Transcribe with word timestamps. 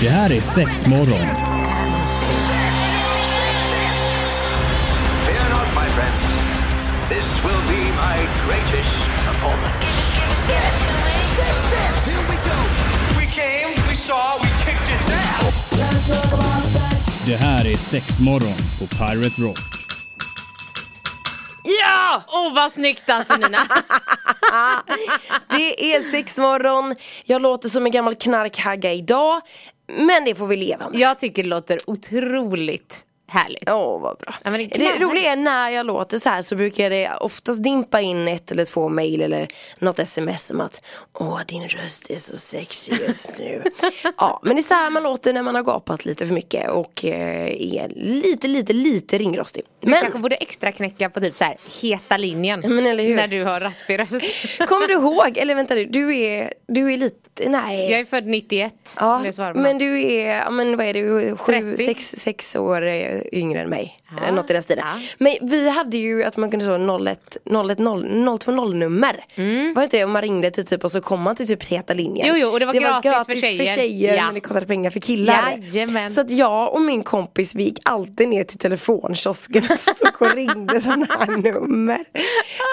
Det 0.00 0.08
här 0.08 0.32
är 0.32 0.40
sex 0.40 0.86
morgon. 0.86 1.26
Fear 5.26 5.48
not, 5.50 5.68
my 5.74 5.88
friends. 5.96 6.36
This 7.08 7.44
will 7.44 7.62
be 7.68 7.84
my 7.84 8.18
greatest 8.46 9.08
performance. 9.26 9.86
Six, 10.30 10.72
six, 11.36 11.54
six. 11.72 12.14
Here 12.14 12.26
we 12.30 12.36
go. 12.50 12.60
We 13.18 13.26
came, 13.26 13.88
we 13.88 13.94
saw, 13.94 14.38
we 14.42 14.48
kicked 14.64 14.90
its 14.96 15.08
ass. 15.10 15.24
Det 17.26 17.36
här 17.36 17.66
är 17.66 17.76
sex 17.76 18.20
morgon 18.20 18.56
på 18.78 18.86
Pirate 18.86 19.42
Rock. 19.42 19.58
Ja! 21.64 22.24
Åh 22.28 22.48
oh, 22.48 22.54
vad 22.54 22.72
snyggt 22.72 23.10
Antonina! 23.10 23.58
Det 25.48 25.94
är 25.94 26.10
sexmorgon, 26.10 26.96
jag 27.24 27.42
låter 27.42 27.68
som 27.68 27.86
en 27.86 27.92
gammal 27.92 28.14
knarkhagga 28.14 28.92
idag 28.92 29.40
men 29.86 30.24
det 30.24 30.34
får 30.34 30.46
vi 30.46 30.56
leva 30.56 30.90
med. 30.90 31.00
Jag 31.00 31.18
tycker 31.18 31.42
det 31.42 31.48
låter 31.48 31.78
otroligt 31.86 33.06
härligt. 33.34 33.70
Åh 33.70 34.00
vad 34.00 34.18
bra. 34.18 34.34
Ja, 34.42 34.50
det 34.50 34.66
det 34.66 34.98
roliga 34.98 35.32
är 35.32 35.36
när 35.36 35.70
jag 35.70 35.86
låter 35.86 36.18
så 36.18 36.28
här 36.28 36.42
så 36.42 36.56
brukar 36.56 36.90
det 36.90 37.10
oftast 37.20 37.62
dimpa 37.62 38.00
in 38.00 38.28
ett 38.28 38.50
eller 38.50 38.64
två 38.64 38.88
mail 38.88 39.20
eller 39.22 39.48
något 39.78 39.98
sms 39.98 40.50
om 40.50 40.60
att 40.60 40.84
Åh 41.12 41.40
din 41.48 41.68
röst 41.68 42.10
är 42.10 42.16
så 42.16 42.36
sexig 42.36 42.94
just 43.08 43.38
nu. 43.38 43.62
ja 44.18 44.40
men 44.42 44.56
det 44.56 44.60
är 44.60 44.62
så 44.62 44.74
här 44.74 44.90
man 44.90 45.02
låter 45.02 45.32
när 45.32 45.42
man 45.42 45.54
har 45.54 45.62
gapat 45.62 46.04
lite 46.04 46.26
för 46.26 46.34
mycket 46.34 46.70
och 46.70 47.04
eh, 47.04 47.74
är 47.74 47.88
lite 47.94 48.48
lite 48.48 48.72
lite 48.72 49.18
ringrostig. 49.18 49.64
Du 49.80 49.90
Men 49.90 50.00
kanske 50.00 50.18
borde 50.18 50.36
extra 50.36 50.72
knäcka 50.72 51.10
på 51.10 51.20
typ 51.20 51.38
så 51.38 51.44
här 51.44 51.56
heta 51.82 52.16
linjen. 52.16 52.60
Men 52.66 52.86
eller 52.86 53.04
hur? 53.04 53.16
När 53.16 53.28
du 53.28 53.44
har 53.44 53.60
raspig 53.60 53.98
röst. 53.98 54.12
kommer 54.68 54.88
du 54.88 54.94
ihåg, 54.94 55.38
eller 55.38 55.54
vänta 55.54 55.74
du, 55.74 55.84
du 55.84 56.16
är, 56.16 56.52
du 56.66 56.92
är 56.92 56.96
lite, 56.96 57.48
nej. 57.48 57.90
Jag 57.90 58.00
är 58.00 58.04
född 58.04 58.26
91. 58.26 58.74
Ja, 59.00 59.24
men 59.54 59.78
du 59.78 60.02
är, 60.02 60.36
ja, 60.36 60.50
men 60.50 60.76
vad 60.76 60.86
är 60.86 60.94
du, 60.94 61.36
sju, 61.36 61.52
30? 61.76 61.84
sex, 61.84 62.10
sex 62.10 62.56
år 62.56 62.86
eh, 62.86 63.20
yngre 63.32 63.60
än 63.60 63.70
mig. 63.70 64.00
Ja, 64.20 64.26
Eh, 64.26 64.34
Något 64.34 64.50
i 64.50 64.52
den 64.52 64.62
stilen. 64.62 64.84
ja. 64.86 65.00
Men 65.18 65.48
vi 65.50 65.68
hade 65.70 65.96
ju 65.96 66.24
att 66.24 66.36
man 66.36 66.50
kunde 66.50 66.64
så 66.64 66.78
01, 67.08 67.36
01, 67.44 67.78
0, 67.78 68.38
020 68.44 68.50
nummer. 68.74 69.24
Var 69.74 69.80
det 69.80 69.84
inte 69.84 69.96
det? 69.96 70.04
Och 70.04 70.10
man 70.10 70.22
ringde 70.22 70.50
till 70.50 70.66
typ 70.66 70.84
och 70.84 70.92
så 70.92 71.00
kom 71.00 71.20
man 71.22 71.36
till 71.36 71.46
typ 71.46 71.62
heta 71.66 71.94
linjen. 71.94 72.26
Mm. 72.28 72.40
Jo, 72.40 72.46
jo, 72.46 72.52
och 72.52 72.60
det 72.60 72.66
var 72.66 72.74
gratis 73.02 73.26
för 73.26 73.40
tjejer. 73.40 73.66
tjejer 73.76 74.16
Ja. 74.16 74.24
men 74.24 74.34
det 74.34 74.40
kostade 74.40 74.66
pengar 74.66 74.90
för 74.90 75.00
killar. 75.00 75.60
Jajamän. 75.72 76.10
Så 76.10 76.20
att 76.20 76.30
jag 76.30 76.72
och 76.74 76.80
min 76.82 77.02
kompis 77.02 77.54
vi 77.54 77.62
gick 77.62 77.78
alltid 77.84 78.28
ner 78.28 78.44
till 78.44 78.58
telefonkiosken 78.58 79.64
och 79.70 79.78
stod 79.78 80.22
och 80.28 80.30
ringde 80.34 80.80
sådana 80.80 81.06
här 81.18 81.26
nummer. 81.36 81.98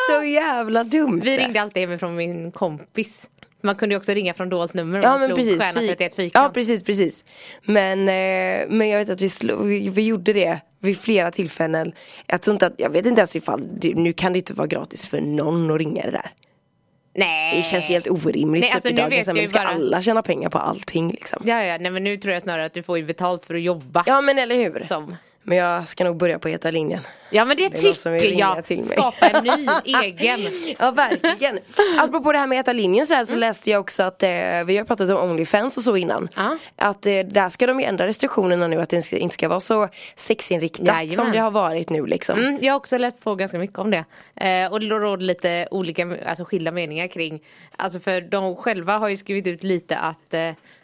Så 0.10 0.24
jävla 0.24 0.84
dumt. 0.84 1.22
Vi 1.24 1.38
ringde 1.38 1.62
alltid 1.62 1.82
hemifrån 1.84 2.16
min 2.16 2.52
kompis. 2.52 3.30
Man 3.64 3.76
kunde 3.76 3.96
ju 3.96 4.00
också 4.00 4.14
ringa 4.14 4.34
från 4.34 4.50
dolt 4.50 4.74
nummer 4.74 4.98
om 5.00 5.04
Ja 5.04 5.10
man 5.10 5.20
men 5.20 5.28
slog 5.28 5.38
precis, 5.38 5.62
stjärna 5.62 5.80
Fi- 5.80 5.88
31 5.88 6.16
fyrkant. 6.16 6.34
ja 6.34 6.52
precis 6.54 6.84
precis 6.84 7.24
Men, 7.66 8.00
eh, 8.00 8.68
men 8.70 8.90
jag 8.90 9.00
vet 9.00 9.10
att 9.10 9.22
vi, 9.22 9.30
slog, 9.30 9.66
vi, 9.66 9.90
vi 9.90 10.02
gjorde 10.06 10.34
det 10.34 10.60
vid 10.80 10.98
flera 11.00 11.32
tillfällen 11.32 11.92
Jag 12.28 12.42
tror 12.42 12.54
inte 12.56 12.66
att, 12.66 12.74
jag 12.78 12.90
vet 12.90 13.06
inte 13.06 13.20
ens 13.22 13.36
ifall, 13.36 13.62
nu 13.96 14.14
kan 14.14 14.34
det 14.34 14.40
inte 14.40 14.54
vara 14.54 14.68
gratis 14.68 15.08
för 15.08 15.22
någon 15.22 15.72
att 15.72 15.78
ringa 15.78 16.04
det 16.06 16.12
där 16.12 16.32
Nej. 17.16 17.58
Det 17.58 17.64
känns 17.64 17.90
helt 17.90 18.08
orimligt 18.10 18.62
Nej, 18.62 18.70
typ 18.70 18.76
alltså, 18.76 18.90
i 18.90 18.94
dagens 18.94 19.26
samhälle, 19.26 19.42
ju 19.44 19.48
ska 19.48 19.60
bara- 19.60 19.68
alla 19.70 20.02
tjäna 20.02 20.22
pengar 20.22 20.50
på 20.50 20.58
allting 20.58 21.12
liksom 21.12 21.44
Ja, 21.46 21.64
ja, 21.64 21.78
nej 21.78 21.92
men 21.92 22.04
nu 22.04 22.18
tror 22.18 22.34
jag 22.34 22.44
snarare 22.44 22.66
att 22.66 22.74
du 22.74 22.84
får 22.84 22.98
ju 22.98 23.06
betalt 23.06 23.46
för 23.46 23.56
att 23.56 23.62
jobba. 23.62 24.04
Ja 24.08 24.22
men 24.22 24.38
eller 24.40 24.56
hur 24.56 24.84
Som. 24.88 25.16
Men 25.44 25.58
jag 25.58 25.88
ska 25.88 26.04
nog 26.04 26.18
börja 26.18 26.40
på 26.40 26.48
heta 26.48 26.72
linjen 26.72 27.02
Ja 27.34 27.46
men 27.46 27.58
det, 27.58 27.70
Det 27.70 27.76
tycker 27.78 28.40
jag. 28.40 28.84
Skapa 28.86 29.28
en 29.30 29.44
ny 29.44 29.68
egen. 30.04 30.40
Ja 30.80 30.92
verkligen 30.92 31.60
Apropå 32.00 32.32
det 32.32 32.38
här 32.38 32.48
med 32.48 32.58
heta 32.58 32.74
linjen 32.74 33.06
så, 33.06 33.14
här, 33.14 33.26
så 33.26 33.36
läste 33.36 33.70
jag 33.70 33.82
också 33.82 34.04
att 34.04 34.24
eh, 34.24 34.30
Vi 34.66 34.78
har 34.78 34.84
pratat 34.84 35.10
om 35.10 35.30
Onlyfans 35.30 35.78
och 35.78 35.84
så 35.84 35.98
innan 35.98 36.30
Ja. 36.36 36.58
Att 36.76 37.06
eh, 37.06 37.20
där 37.20 37.50
ska 37.50 37.68
de 37.68 37.80
ju 37.80 37.86
ändra 37.86 38.08
restriktionerna 38.08 38.68
nu 38.68 38.82
Att 38.82 38.90
det 38.90 39.02
ska, 39.02 39.18
inte 39.18 39.34
ska 39.34 39.50
vara 39.50 39.60
så 39.60 39.88
sexinriktat 40.16 40.88
Jajamän. 40.88 41.10
som 41.10 41.32
det 41.32 41.38
har 41.38 41.52
varit 41.52 41.90
nu 41.90 42.06
liksom 42.06 42.40
Mm, 42.40 42.60
jag 42.62 42.74
har 42.74 42.78
också 42.78 42.98
läst 42.98 43.20
på 43.20 43.36
ganska 43.36 43.58
mycket 43.58 43.80
om 43.80 43.92
det. 43.92 44.06
Eh, 44.36 44.72
och 44.72 44.80
det 44.80 44.86
råder 44.88 45.24
lite 45.24 45.68
olika, 45.72 46.18
alltså 46.26 46.46
skilda 46.46 46.72
meningar 46.72 47.08
kring. 47.08 47.40
Alltså 47.78 48.00
för 48.00 48.22
de 48.22 48.56
själva 48.56 48.98
har 48.98 49.10
ju 49.10 49.18
skrivit 49.18 49.48
ut 49.48 49.64
lite 49.64 49.98
att 49.98 50.34
eh, 50.34 50.40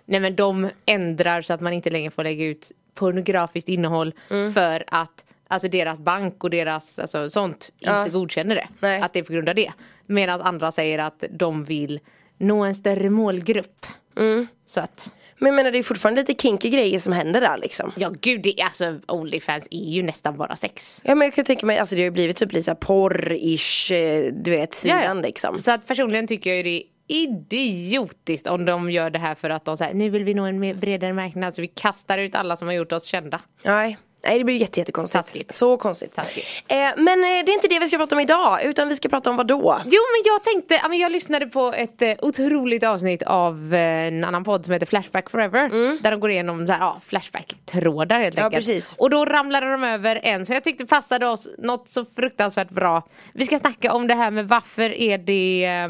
nej 0.05 0.19
men 0.19 0.35
de 0.35 0.69
ändrar 0.85 1.41
så 1.41 1.53
att 1.53 1.61
man 1.61 1.73
inte 1.73 1.89
längre 1.89 2.11
får 2.11 2.23
lägga 2.23 2.45
ut 2.45 2.71
pornografiskt 2.97 3.69
innehåll 3.69 4.13
Mm. 4.29 4.53
för 4.53 4.83
att 4.87 5.23
Alltså 5.49 5.67
deras 5.67 5.99
bank 5.99 6.43
och 6.43 6.49
deras 6.49 6.99
alltså, 6.99 7.29
sånt 7.29 7.71
Ja. 7.79 7.99
inte 7.99 8.09
godkänner 8.11 8.55
det. 8.55 8.67
Nej. 8.79 9.01
Att 9.01 9.13
det 9.13 9.19
är 9.19 9.23
på 9.23 9.33
grund 9.33 9.49
av 9.49 9.55
det. 9.55 9.71
Medan 10.05 10.41
andra 10.41 10.71
säger 10.71 10.99
att 10.99 11.23
de 11.31 11.63
vill 11.63 11.99
nå 12.37 12.63
en 12.63 12.75
större 12.75 13.09
målgrupp. 13.09 13.85
Mm. 14.17 14.47
Så 14.65 14.79
att 14.81 15.13
Men 15.37 15.47
jag 15.47 15.55
menar 15.55 15.71
det 15.71 15.77
är 15.77 15.83
fortfarande 15.83 16.21
lite 16.21 16.33
kinky 16.41 16.69
grejer 16.69 16.99
som 16.99 17.13
händer 17.13 17.41
där 17.41 17.57
liksom 17.57 17.91
Ja 17.97 18.13
gud, 18.21 18.41
det, 18.43 18.61
alltså 18.61 18.99
Onlyfans 19.07 19.67
är 19.71 19.89
ju 19.89 20.03
nästan 20.03 20.37
bara 20.37 20.55
sex. 20.55 21.01
Ja 21.03 21.15
men 21.15 21.25
jag 21.25 21.33
kan 21.35 21.45
tänka 21.45 21.65
mig, 21.65 21.77
alltså 21.77 21.95
det 21.95 22.01
har 22.01 22.05
ju 22.05 22.11
blivit 22.11 22.37
typ 22.37 22.53
lite 22.53 22.73
porr-ish, 22.73 23.91
eh, 23.93 24.33
du 24.33 24.51
vet 24.51 24.73
sidan 24.73 25.21
liksom 25.21 25.59
Så 25.61 25.71
att 25.71 25.87
personligen 25.87 26.27
tycker 26.27 26.49
jag 26.49 26.57
ju 26.57 26.63
det 26.63 26.69
är 26.77 26.83
idiotiskt 27.07 28.47
om 28.47 28.65
de 28.65 28.91
gör 28.91 29.09
det 29.09 29.19
här 29.19 29.35
för 29.35 29.49
att 29.49 29.65
de 29.65 29.77
säger 29.77 29.93
nu 29.93 30.09
vill 30.09 30.23
vi 30.23 30.33
nå 30.33 30.43
en 30.45 30.79
bredare 30.79 31.13
marknad 31.13 31.55
så 31.55 31.61
vi 31.61 31.67
kastar 31.67 32.17
ut 32.17 32.35
alla 32.35 32.57
som 32.57 32.67
har 32.67 32.75
gjort 32.75 32.91
oss 32.91 33.05
kända. 33.05 33.39
Nej 33.63 33.97
Nej 34.23 34.37
det 34.37 34.43
blir 34.45 34.55
jätte, 34.57 34.79
jättekonstigt. 34.79 35.23
Taskigt. 35.25 35.51
Så 35.53 35.77
konstigt. 35.77 36.15
Taskigt. 36.15 36.45
Eh, 36.67 36.77
men 36.97 37.07
eh, 37.23 37.45
det 37.45 37.51
är 37.51 37.53
inte 37.53 37.67
det 37.67 37.79
vi 37.79 37.87
ska 37.87 37.97
prata 37.97 38.15
om 38.15 38.19
idag 38.21 38.63
utan 38.65 38.89
vi 38.89 38.95
ska 38.95 39.09
prata 39.09 39.29
om 39.29 39.35
vad 39.37 39.47
då? 39.47 39.81
Jo 39.85 40.01
men 40.13 40.21
jag 40.25 40.43
tänkte, 40.43 40.81
jag 40.95 41.11
lyssnade 41.11 41.45
på 41.47 41.73
ett 41.73 42.01
eh, 42.01 42.11
otroligt 42.21 42.83
avsnitt 42.83 43.23
av 43.23 43.73
eh, 43.73 43.79
en 44.07 44.23
annan 44.25 44.43
podd 44.43 44.65
som 44.65 44.73
heter 44.73 44.85
Flashback 44.85 45.29
Forever. 45.29 45.69
Där 46.03 46.11
de 46.11 46.19
går 46.19 46.31
igenom 46.31 46.67
så 46.67 46.73
här, 46.73 46.79
ja, 46.79 47.01
Flashback-trådar 47.05 48.19
helt 48.19 48.37
Ja, 48.37 48.43
enkelt. 48.43 48.65
precis. 48.65 48.95
Och 48.97 49.09
då 49.09 49.25
ramlade 49.25 49.71
de 49.71 49.83
över 49.83 50.19
en 50.23 50.45
så 50.45 50.53
jag 50.53 50.63
tyckte 50.63 50.85
passade 50.85 51.27
oss 51.27 51.47
något 51.57 51.89
så 51.89 52.05
fruktansvärt 52.15 52.69
bra. 52.69 53.07
Vi 53.33 53.45
ska 53.45 53.59
snacka 53.59 53.93
om 53.93 54.07
det 54.07 54.13
här 54.15 54.31
med 54.31 54.47
varför 54.47 54.89
är 54.93 55.17
det 55.17 55.65
eh, 55.65 55.89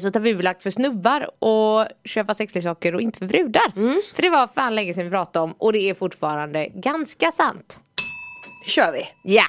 så 0.00 0.10
tabubelagt 0.10 0.62
för 0.62 0.70
snubbar 0.70 1.30
och 1.38 1.86
köpa 2.04 2.34
sexleksaker 2.34 2.94
och 2.94 3.00
inte 3.00 3.18
för 3.18 3.26
brudar. 3.26 3.72
För 4.14 4.22
det 4.22 4.30
var 4.30 4.46
fan 4.46 4.74
länge 4.74 4.94
sedan 4.94 5.04
vi 5.04 5.10
pratade 5.10 5.42
om 5.44 5.52
och 5.58 5.72
det 5.72 5.90
är 5.90 5.94
fortfarande 5.94 6.66
ganska 6.68 7.30
sant. 7.30 7.80
Det 8.64 8.70
kör 8.70 8.92
vi. 8.92 9.06
Ja! 9.22 9.44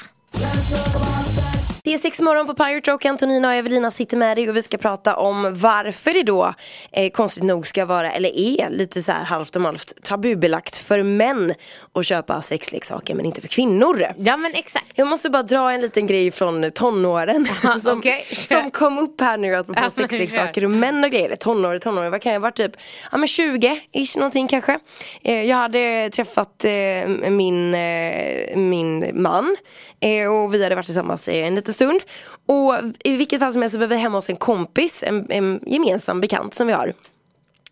Det 1.85 1.93
är 1.93 1.97
sex 1.97 2.21
morgon 2.21 2.47
på 2.47 2.53
Pirate 2.53 2.91
Rock, 2.91 3.05
Antonina 3.05 3.47
och 3.47 3.53
Evelina 3.53 3.91
sitter 3.91 4.17
med 4.17 4.37
dig 4.37 4.49
och 4.49 4.55
vi 4.55 4.61
ska 4.61 4.77
prata 4.77 5.15
om 5.15 5.53
varför 5.55 6.13
det 6.13 6.23
då 6.23 6.53
eh, 6.91 7.09
konstigt 7.09 7.43
nog 7.43 7.67
ska 7.67 7.85
vara, 7.85 8.11
eller 8.11 8.29
är 8.39 8.69
lite 8.69 9.01
så 9.01 9.11
här 9.11 9.23
halvt 9.23 9.55
om 9.55 9.65
halvt 9.65 10.03
tabubelagt 10.03 10.77
för 10.77 11.03
män 11.03 11.53
att 11.93 12.05
köpa 12.05 12.41
sexleksaker 12.41 13.15
men 13.15 13.25
inte 13.25 13.41
för 13.41 13.47
kvinnor. 13.47 14.05
Ja 14.17 14.37
men 14.37 14.53
exakt. 14.53 14.93
Jag 14.95 15.07
måste 15.07 15.29
bara 15.29 15.43
dra 15.43 15.71
en 15.71 15.81
liten 15.81 16.07
grej 16.07 16.31
från 16.31 16.71
tonåren 16.71 17.47
som, 17.81 17.97
okej. 17.97 18.25
som 18.35 18.71
kom 18.71 18.97
upp 18.97 19.21
här 19.21 19.37
nu 19.37 19.55
apropå 19.55 19.79
Ja, 19.83 19.89
sexleksaker 19.89 20.63
och 20.63 20.71
män 20.71 21.03
och 21.03 21.11
grejer. 21.11 21.35
Tonår, 21.35 21.79
tonår, 21.79 22.09
vad 22.09 22.21
kan 22.21 22.33
jag 22.33 22.39
vara 22.39 22.51
typ? 22.51 22.71
Ja 23.11 23.17
men 23.17 23.27
20-ish 23.27 24.17
någonting 24.17 24.47
kanske. 24.47 24.79
Eh, 25.23 25.43
jag 25.43 25.57
hade 25.57 26.09
träffat 26.09 26.65
eh, 26.65 27.29
min, 27.29 27.73
eh, 27.73 28.57
min 28.57 29.21
man 29.21 29.57
eh, 29.99 30.27
och 30.27 30.53
vi 30.53 30.63
hade 30.63 30.75
varit 30.75 30.85
tillsammans 30.85 31.29
en 31.29 31.55
liten 31.55 31.73
stund. 31.75 32.01
Och 32.47 32.75
i 33.03 33.17
vilket 33.17 33.39
fall 33.39 33.53
som 33.53 33.61
helst 33.61 33.73
så 33.73 33.79
var 33.79 33.87
vi 33.87 33.95
hemma 33.95 34.17
hos 34.17 34.29
en 34.29 34.35
kompis, 34.35 35.03
en, 35.03 35.25
en 35.29 35.59
gemensam 35.65 36.21
bekant 36.21 36.53
som 36.53 36.67
vi 36.67 36.73
har. 36.73 36.93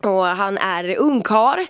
Och 0.03 0.25
han 0.25 0.57
är 0.57 0.97
ungkar, 0.97 1.67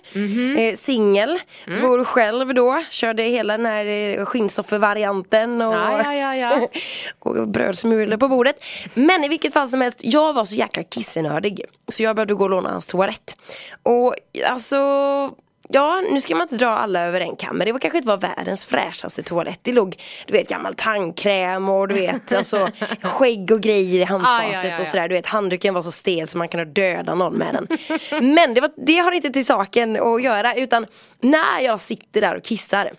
eh, 0.58 0.74
singel, 0.74 1.38
bor 1.80 2.04
själv 2.04 2.54
då, 2.54 2.82
körde 2.90 3.22
hela 3.22 3.56
den 3.56 3.66
här 3.66 3.86
eh, 3.86 4.24
skinnsoffer-varianten 4.24 5.62
och, 5.62 5.74
ja, 5.74 6.14
ja, 6.14 6.36
ja. 6.36 6.68
och 7.18 7.48
brödsmulor 7.48 8.16
på 8.16 8.28
bordet. 8.28 8.64
Men 8.94 9.24
i 9.24 9.28
vilket 9.28 9.52
fall 9.52 9.68
som 9.68 9.80
helst, 9.80 10.00
jag 10.02 10.32
var 10.32 10.44
så 10.44 10.54
jäkla 10.54 10.82
kissenördig. 10.82 11.64
Så 11.88 12.02
jag 12.02 12.16
behövde 12.16 12.34
gå 12.34 12.44
och 12.44 12.50
låna 12.50 12.70
hans 12.70 12.86
toalett. 12.86 13.36
Och 13.82 14.14
alltså 14.46 14.76
Ja, 15.68 16.02
nu 16.10 16.20
ska 16.20 16.34
man 16.34 16.42
inte 16.42 16.56
dra 16.56 16.68
alla 16.68 17.00
över 17.00 17.20
en 17.20 17.36
kam 17.36 17.58
men 17.58 17.66
det 17.66 17.72
var 17.72 17.78
kanske 17.78 17.98
inte 17.98 18.08
var 18.08 18.16
världens 18.16 18.66
fräschaste 18.66 19.22
toalett. 19.22 19.60
Det 19.62 19.72
låg, 19.72 20.02
du 20.26 20.32
vet, 20.32 20.48
gammal 20.48 20.74
tandkräm 20.74 21.68
och 21.68 21.88
du 21.88 21.94
vet, 21.94 22.32
alltså 22.32 22.68
skägg 23.02 23.50
och 23.50 23.60
grejer 23.60 24.00
i 24.00 24.04
handfatet 24.04 24.40
Ah, 24.40 24.52
ja, 24.52 24.64
ja, 24.64 24.74
ja. 24.76 24.80
och 24.82 24.86
sådär. 24.86 25.08
Du 25.08 25.14
vet, 25.14 25.26
handduken 25.26 25.74
var 25.74 25.82
så 25.82 25.92
stel 25.92 26.28
så 26.28 26.38
man 26.38 26.48
kunde 26.48 26.64
döda 26.64 27.14
någon 27.14 27.34
med 27.34 27.54
den. 27.54 27.78
Men 28.34 28.54
det, 28.54 28.60
var, 28.60 28.70
det 28.86 28.98
har 28.98 29.12
inte 29.12 29.30
till 29.30 29.46
saken 29.46 29.96
att 30.02 30.22
göra 30.22 30.54
utan 30.54 30.86
när 31.20 31.60
jag 31.60 31.80
sitter 31.80 32.20
där 32.20 32.36
och 32.36 32.44
kissar 32.44 32.92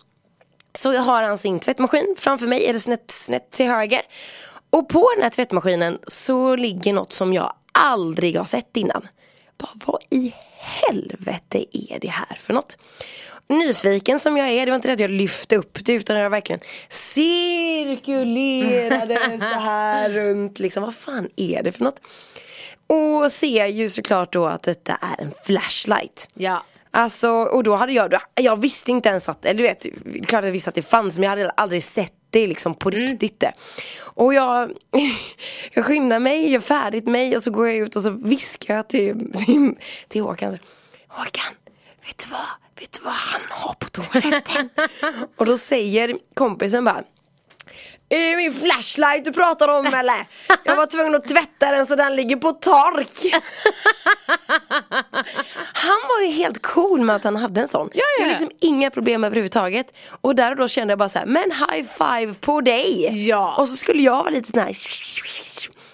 så 0.73 0.97
har 0.97 1.23
han 1.23 1.37
sin 1.37 1.59
tvättmaskin 1.59 2.15
framför 2.19 2.47
mig, 2.47 2.65
eller 2.67 2.79
snett, 2.79 3.11
snett 3.11 3.51
till 3.51 3.67
höger. 3.67 4.01
Och 4.69 4.89
på 4.89 5.11
den 5.15 5.23
här 5.23 5.29
tvättmaskinen 5.29 5.99
så 6.07 6.55
ligger 6.55 6.93
något 6.93 7.11
som 7.11 7.33
jag 7.33 7.53
aldrig 7.71 8.37
har 8.37 8.45
sett 8.45 8.77
innan. 8.77 9.07
Bara, 9.57 9.69
vad 9.85 10.03
i 10.09 10.33
helvete 10.65 11.65
är 11.71 11.99
det 11.99 12.07
här 12.07 12.37
för 12.39 12.53
något? 12.53 12.77
Nyfiken 13.47 14.19
som 14.19 14.37
jag 14.37 14.49
är, 14.49 14.65
det 14.65 14.71
var 14.71 14.75
inte 14.75 14.87
det 14.87 14.93
att 14.93 14.99
jag 14.99 15.09
lyfte 15.09 15.55
upp 15.55 15.85
det 15.85 15.93
utan 15.93 16.19
jag 16.19 16.29
verkligen 16.29 16.59
cirkulerade 16.89 19.15
så 19.39 19.59
här 19.59 20.09
runt 20.09 20.59
liksom. 20.59 20.83
Vad 20.83 20.95
fan 20.95 21.29
är 21.35 21.63
det 21.63 21.71
för 21.71 21.83
något? 21.83 22.01
Och 22.87 23.31
ser 23.31 23.65
ju 23.65 23.89
såklart 23.89 24.33
då 24.33 24.45
att 24.45 24.63
detta 24.63 24.99
är 25.01 25.21
en 25.23 25.31
flashlight. 25.45 26.29
Ja. 26.33 26.65
Alltså, 26.91 27.29
och 27.29 27.63
då 27.63 27.75
hade 27.75 27.93
jag, 27.93 28.13
jag 28.35 28.61
visste 28.61 28.91
inte 28.91 29.09
ens 29.09 29.29
att, 29.29 29.45
eller 29.45 29.57
du 29.57 29.63
vet, 29.63 29.85
klart 30.27 30.45
jag 30.45 30.51
visste 30.51 30.69
att 30.69 30.75
det 30.75 30.81
fanns 30.81 31.17
men 31.17 31.23
jag 31.23 31.29
hade 31.29 31.49
aldrig 31.49 31.83
sett 31.83 32.13
det 32.29 32.47
liksom 32.47 32.75
på 32.75 32.89
riktigt 32.89 33.39
det. 33.39 33.53
Och 33.97 34.33
jag, 34.33 34.71
jag 35.73 35.85
skyndar 35.85 36.19
mig, 36.19 36.51
gör 36.51 36.59
färdigt 36.59 37.07
mig 37.07 37.37
och 37.37 37.43
så 37.43 37.51
går 37.51 37.67
jag 37.67 37.77
ut 37.77 37.95
och 37.95 38.01
så 38.01 38.09
viskar 38.09 38.75
jag 38.75 38.87
till, 38.87 39.33
till, 39.45 39.75
till 40.07 40.21
Håkan. 40.21 40.57
Håkan, 41.07 41.53
vet 42.05 42.17
du 42.17 42.31
vad? 42.31 42.79
Vet 42.79 42.91
du 42.91 43.03
vad 43.03 43.13
han 43.13 43.41
har 43.49 43.73
på 43.73 43.89
toaletten? 43.89 44.69
och 45.37 45.45
då 45.45 45.57
säger 45.57 46.17
kompisen 46.33 46.85
bara 46.85 47.03
är 48.09 48.19
det 48.19 48.35
min 48.35 48.53
flashlight 48.53 49.25
du 49.25 49.31
pratar 49.33 49.67
om 49.67 49.85
eller? 49.85 50.27
Jag 50.63 50.75
var 50.75 50.85
tvungen 50.87 51.15
att 51.15 51.27
tvätta 51.27 51.71
den 51.71 51.85
så 51.85 51.95
den 51.95 52.15
ligger 52.15 52.35
på 52.35 52.51
tork 52.51 53.33
Han 55.73 55.99
var 56.09 56.21
ju 56.25 56.31
helt 56.31 56.61
cool 56.61 57.01
med 57.01 57.15
att 57.15 57.23
han 57.23 57.35
hade 57.35 57.61
en 57.61 57.67
sån 57.67 57.89
Ja, 57.93 57.99
ja, 58.03 58.05
Det 58.17 58.23
var 58.23 58.29
liksom 58.29 58.51
inga 58.61 58.89
problem 58.91 59.23
överhuvudtaget 59.23 59.93
Och 60.21 60.35
där 60.35 60.51
och 60.51 60.57
då 60.57 60.67
kände 60.67 60.91
jag 60.91 60.99
bara 60.99 61.09
så 61.09 61.19
här, 61.19 61.25
men 61.25 61.51
high 61.51 61.87
five 61.97 62.33
på 62.33 62.61
dig! 62.61 63.25
Ja. 63.27 63.55
Och 63.57 63.69
så 63.69 63.75
skulle 63.75 64.01
jag 64.03 64.17
vara 64.17 64.29
lite 64.29 64.49
sån 64.49 64.59
här 64.59 64.77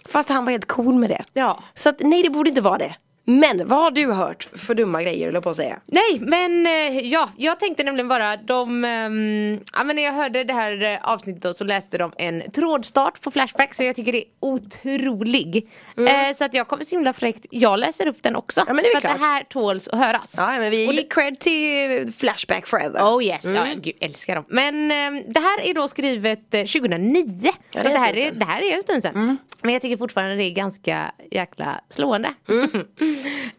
Fast 0.06 0.30
han 0.30 0.46
var 0.46 0.52
helt 0.52 0.68
cool 0.68 0.96
med 0.96 1.10
det 1.10 1.24
Ja. 1.34 1.64
Så 1.74 1.90
att 1.90 1.96
nej 2.00 2.24
det 2.24 2.30
borde 2.30 2.50
inte 2.50 2.62
vara 2.62 2.78
det 2.78 2.96
Men 3.26 3.68
vad 3.68 3.80
har 3.80 3.92
du 3.92 4.12
hört 4.12 4.50
för 4.56 4.74
dumma 4.76 5.04
grejer 5.04 5.28
eller 5.28 5.42
på 5.42 5.50
att 5.50 5.56
säga? 5.56 5.80
Nej 5.86 6.18
men 6.20 6.66
eh, 6.68 7.00
ja, 7.00 7.30
jag 7.38 7.60
tänkte 7.60 7.84
nämligen 7.84 8.08
bara 8.08 8.38
de, 8.38 8.86
ehm, 8.86 9.60
ja 9.74 9.84
men 9.84 9.96
när 9.96 10.04
jag 10.04 10.14
hörde 10.14 10.44
det 10.44 10.54
här 10.54 10.84
eh, 10.84 11.00
avsnittet 11.10 11.44
då, 11.44 11.54
så 11.54 11.64
läste 11.64 11.98
de 11.98 12.12
en 12.18 12.52
trådstart 12.52 13.22
på 13.22 13.32
Flashback 13.32 13.74
så 13.74 13.84
jag 13.84 13.96
tycker 13.96 14.12
det 14.12 14.18
är 14.18 14.26
otrolig. 14.40 15.70
Eh, 15.98 16.36
så 16.36 16.46
att 16.46 16.54
jag 16.54 16.68
kommer 16.68 16.84
så 16.84 16.96
himla 16.96 17.14
fräckt, 17.14 17.46
jag 17.50 17.80
läser 17.80 18.08
upp 18.08 18.24
den 18.24 18.36
också. 18.36 18.62
Mm. 18.62 18.68
Ja, 18.70 18.74
men 18.74 18.84
det 18.84 18.90
är 18.90 18.94
för 18.94 19.02
klart. 19.02 19.14
att 19.14 19.20
det 19.20 19.26
här 19.26 19.44
tåls 19.44 19.88
att 19.88 20.00
höras. 20.00 20.36
Ja 20.38 20.48
men 20.60 20.72
vi 20.72 20.86
ger 20.96 21.10
cred 21.10 21.40
till 21.40 22.14
Flashback 22.14 22.68
forever 22.68 23.02
Oh 23.02 23.24
yes, 23.24 23.46
ja, 23.46 23.50
Mm. 23.52 23.68
jag 23.70 23.82
gud, 23.82 23.96
älskar 24.02 24.36
dem. 24.36 24.46
Men 24.48 24.92
ehm, 24.92 25.24
det 25.28 25.40
här 25.40 25.62
är 25.62 25.74
då 25.74 25.88
skrivet 25.88 26.54
eh, 26.54 26.60
2009. 26.66 27.52
Ja, 27.74 27.82
så 27.82 27.88
det 27.88 27.94
det 27.94 28.00
här, 28.00 28.18
är. 28.18 28.24
Mm. 28.28 28.40
det 28.40 28.46
här 28.46 28.62
är 28.62 28.76
en 28.76 28.82
stund 28.82 29.02
sedan. 29.02 29.38
Men 29.62 29.74
jag 29.74 29.82
tycker 29.82 29.98
fortfarande 29.98 30.36
det 30.36 30.44
är 30.44 30.52
ganska 30.52 31.12
jäkla 31.32 31.82
slående. 31.90 32.34
Mm. 32.50 32.70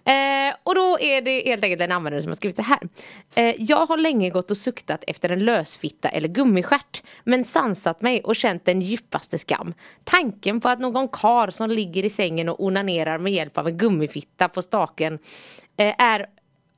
eh, 0.04 0.56
och 0.62 0.74
då 0.74 0.98
är 1.00 1.22
det 1.22 1.42
helt 1.46 1.64
enkelt 1.64 1.82
en 1.82 1.92
användare 1.92 2.22
som 2.22 2.30
har 2.30 2.34
skrivit 2.34 2.56
så 2.56 2.62
här. 2.62 2.80
Eh, 3.34 3.54
jag 3.58 3.86
har 3.86 3.96
länge 3.96 4.30
gått 4.30 4.50
och 4.50 4.56
suktat 4.56 5.04
efter 5.06 5.28
en 5.28 5.44
lösfitta 5.44 6.08
eller 6.08 6.28
gummistjärt. 6.28 7.02
Men 7.24 7.44
sansat 7.44 8.02
mig 8.02 8.20
och 8.20 8.36
känt 8.36 8.64
den 8.64 8.80
djupaste 8.80 9.38
skam. 9.38 9.74
Tanken 10.04 10.60
på 10.60 10.68
att 10.68 10.80
någon 10.80 11.08
kar 11.08 11.50
som 11.50 11.70
ligger 11.70 12.04
i 12.04 12.10
sängen 12.10 12.48
och 12.48 12.64
onanerar 12.64 13.18
med 13.18 13.32
hjälp 13.32 13.58
av 13.58 13.68
en 13.68 13.78
gummifitta 13.78 14.48
på 14.48 14.62
staken 14.62 15.18
eh, 15.76 15.94
är 15.98 16.26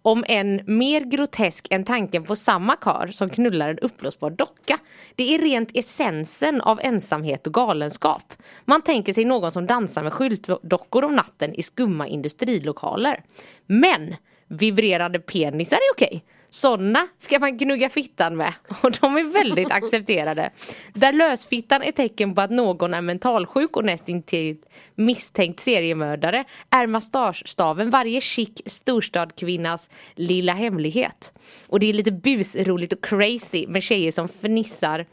om 0.04 0.24
än 0.28 0.60
mer 0.66 1.00
grotesk 1.00 1.66
än 1.70 1.84
tanken 1.84 2.24
på 2.24 2.36
samma 2.36 2.76
kar 2.76 3.06
som 3.06 3.30
knullar 3.30 3.68
en 3.70 3.78
uppblåsbar 3.78 4.30
docka. 4.30 4.78
Det 5.14 5.34
är 5.34 5.38
rent 5.38 5.70
essensen 5.74 6.60
av 6.60 6.80
ensamhet 6.82 7.46
och 7.46 7.54
galenskap. 7.54 8.34
Man 8.64 8.82
tänker 8.82 9.12
sig 9.12 9.24
någon 9.24 9.50
som 9.50 9.66
dansar 9.66 10.02
med 10.02 10.12
skyltdockor 10.12 11.04
om 11.04 11.14
natten 11.16 11.54
i 11.54 11.62
skumma 11.62 12.06
industrilokaler. 12.06 13.22
Men 13.66 14.16
vibrerande 14.48 15.20
penisar 15.20 15.76
är 15.76 15.94
okej. 15.94 16.24
Sådana 16.54 17.08
ska 17.18 17.38
man 17.38 17.56
gnugga 17.56 17.88
fittan 17.90 18.36
med 18.36 18.52
och 18.82 18.92
de 19.00 19.16
är 19.16 19.24
väldigt 19.24 19.70
accepterade. 19.70 20.50
Där 20.94 21.12
lösfittan 21.12 21.82
är 21.82 21.92
tecken 21.92 22.34
på 22.34 22.40
att 22.40 22.50
någon 22.50 22.94
är 22.94 23.00
mentalsjuk 23.00 23.76
och 23.76 23.84
nästintill 23.84 24.56
misstänkt 24.94 25.60
seriemördare 25.60 26.44
är 26.70 26.86
mustaschstaven 26.86 27.90
varje 27.90 28.20
chic 28.20 28.50
storstadkvinnas 28.66 29.90
lilla 30.14 30.52
hemlighet. 30.52 31.34
Och 31.66 31.80
det 31.80 31.86
är 31.86 31.92
lite 31.92 32.12
busroligt 32.12 32.92
och 32.92 33.04
crazy 33.04 33.66
med 33.68 33.82
tjejer 33.82 34.12
som 34.12 34.28
fnissar 34.28 35.06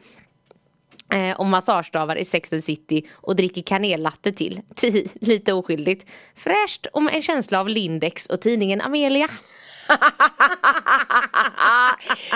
eh, 1.14 1.40
och 1.40 1.46
massagestavar 1.46 2.16
i 2.16 2.26
Sex 2.26 2.54
and 2.54 2.64
City 2.64 3.08
och 3.14 3.36
dricker 3.36 3.62
kanellatte 3.62 4.32
till. 4.32 4.62
Ti- 4.76 5.18
Lite 5.22 5.54
oskyldigt. 5.54 6.10
Fräscht 6.36 6.86
och 6.94 7.04
med 7.04 7.16
en 7.16 7.22
känsla 7.22 7.60
av 7.60 7.70
Lindex 7.70 8.28
och 8.28 8.42
tidningen 8.42 8.82
Amelia. 8.82 9.28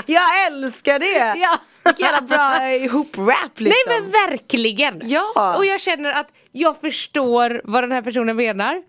Jag 0.06 0.46
älskar 0.48 1.00
det! 1.00 1.40
Ja. 1.42 1.58
Vilken 1.86 2.06
jävla 2.06 2.22
bra 2.22 2.70
ihop-rap 2.74 3.60
liksom 3.60 3.74
Nej 3.88 4.02
men 4.02 4.12
verkligen! 4.12 5.02
Ja. 5.04 5.56
Och 5.58 5.66
jag 5.66 5.82
känner 5.82 6.12
att 6.12 6.28
jag 6.52 6.78
förstår 6.82 7.62
vad 7.64 7.84
den 7.84 7.92
här 7.92 8.02
personen 8.02 8.36
menar. 8.36 8.84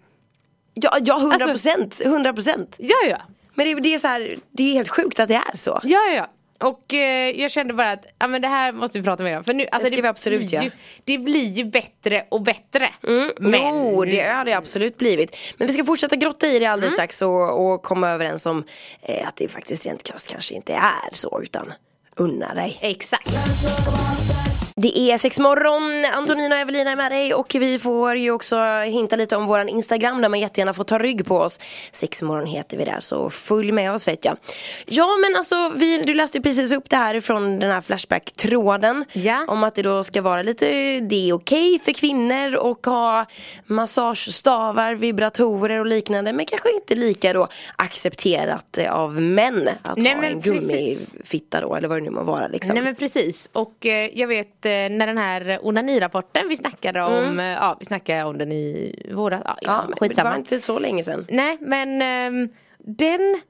Ja, 0.75 0.99
ja 1.01 1.17
100 1.17 1.35
Alltså- 1.35 1.49
procent, 1.49 2.01
100 2.05 2.33
procent 2.33 2.77
Ja, 2.79 2.97
ja. 3.11 3.19
Men 3.55 3.67
det, 3.67 3.81
det 3.81 3.95
är 3.95 3.99
så 3.99 4.09
här, 4.09 4.39
det 4.53 4.63
är 4.71 4.73
helt 4.73 4.89
sjukt 4.89 5.21
att 5.21 5.29
det 5.29 5.35
är 5.35 5.57
så 5.57 5.81
ja, 5.83 6.01
ja. 6.17 6.27
Och 6.61 6.95
eh, 6.95 7.41
jag 7.41 7.51
kände 7.51 7.75
bara 7.75 7.93
att 7.93 8.07
ja, 8.19 8.27
men 8.27 8.43
det 8.43 8.49
här 8.49 8.73
måste 8.73 8.99
vi 8.99 9.05
prata 9.05 9.23
mer 9.25 9.37
om. 9.37 9.45
För 9.45 9.55
nu, 9.55 9.67
alltså, 9.73 9.91
ska 9.91 10.03
vi 10.03 10.09
absolut 10.09 10.53
göra. 10.53 10.65
ju, 10.65 10.71
det 11.05 11.19
blir 11.19 11.51
ju 11.51 11.65
bättre 11.65 12.25
och 12.29 12.43
bättre. 12.43 12.91
Men, 13.39 13.61
Jo, 13.61 14.05
det 14.05 14.21
har 14.21 14.45
det 14.45 14.53
absolut 14.53 14.99
blivit. 14.99 15.37
Men 15.57 15.67
vi 15.67 15.73
ska 15.73 15.85
fortsätta 15.85 16.17
grotta 16.17 16.47
i 16.47 16.59
det 16.59 16.67
alldeles 16.67 16.93
strax 16.93 17.23
och, 17.23 17.73
och 17.73 17.83
komma 17.83 18.11
överens 18.11 18.47
om 18.47 18.65
eh, 19.03 19.29
att 19.29 19.37
det 19.37 19.49
faktiskt 19.49 19.87
rent 19.87 20.03
krasst 20.03 20.29
kanske 20.29 20.55
inte 20.55 20.73
är 20.73 21.15
så 21.15 21.41
utan 21.43 21.73
unna 22.17 22.55
dig. 22.55 22.79
Exakt. 22.81 23.31
Det 24.81 24.99
är 24.99 25.19
sex 25.19 25.39
morgon, 25.39 26.05
Antonina 26.15 26.55
och 26.55 26.61
Evelina 26.61 26.91
är 26.91 26.97
med 26.97 27.13
dig 27.13 27.35
och 27.35 27.57
vi 27.61 27.79
får 27.79 28.17
ju 28.17 28.31
också 28.31 28.57
hinta 28.85 29.17
lite 29.17 29.37
om 29.37 29.47
våran 29.47 29.69
Instagram 29.69 30.23
där 30.23 30.29
man 30.29 30.41
jättegärna 30.41 30.73
får 30.73 30.85
ta 30.85 30.99
rygg 30.99 31.27
på 31.27 31.39
oss. 31.39 31.61
Sexmorgon 31.91 32.47
heter 32.47 32.77
vi 32.77 32.85
där 32.85 33.01
så 33.01 33.31
följ 33.31 33.73
med 33.73 33.93
oss 33.93 34.09
vet 34.09 34.25
jag. 34.25 34.37
Ja 34.87 35.09
men 35.17 35.37
alltså 35.37 35.73
vi, 35.77 36.03
du 36.03 36.15
läste 36.15 36.39
ju 36.39 36.43
precis 36.43 36.73
upp 36.73 36.91
det 36.91 36.97
här 36.97 37.21
från 37.21 37.59
den 37.59 37.71
här 37.71 37.81
Flashback-tråden. 37.81 39.05
Ja. 39.13 39.45
Om 39.49 39.65
att 39.65 39.75
det 39.75 39.83
då 39.83 40.05
ska 40.05 40.23
vara 40.23 40.43
lite, 40.43 40.67
det 41.01 41.29
är 41.29 41.33
okej 41.33 41.79
för 41.79 41.93
kvinnor 41.93 42.57
och 42.57 42.87
ha 42.87 43.27
massagestavar, 43.67 44.95
vibratorer 44.95 45.81
och 45.81 45.87
liknande 45.87 46.33
men 46.33 46.47
kanske 46.47 46.75
inte 46.75 46.95
lika 46.95 47.33
då 47.33 47.49
accepterat 47.77 48.79
av 48.91 49.23
män 49.23 49.69
att 49.83 49.97
Nej, 49.97 50.15
ha 50.15 50.25
en 50.25 50.43
precis. 50.43 51.11
gummifitta 51.13 51.61
då 51.61 51.75
eller 51.75 51.89
vad 51.89 51.99
det 51.99 52.05
nu 52.05 52.11
må 52.11 52.23
vara 52.23 52.49
liksom. 52.49 52.75
Nej 52.75 52.85
men 52.85 52.95
precis 52.95 53.51
och 53.53 53.87
eh, 53.87 54.11
jag 54.15 54.29
vet 54.29 54.66
när 54.69 55.07
den 55.07 55.19
här 55.19 55.59
onanirapporten 55.63 56.49
vi 56.49 56.57
snackade 56.57 57.03
om, 57.03 57.41
eh, 57.41 57.47
ja 57.47 57.77
vi 57.81 57.85
snackade 57.85 58.25
om 58.25 58.39
den 58.39 58.53
i 58.53 58.95
våras, 59.15 59.43
ja, 59.45 59.51
Mm. 59.53 59.59
Ja, 59.63 59.81
men 59.83 59.91
det 59.91 59.97
skitsamma. 60.01 60.31
var 60.31 60.37
inte 60.37 60.59
så 60.59 60.79
länge 60.79 61.03
sedan. 61.03 61.27
Nej 61.29 61.59
men 61.61 62.03
ehm, 62.03 62.49
den 62.79 63.41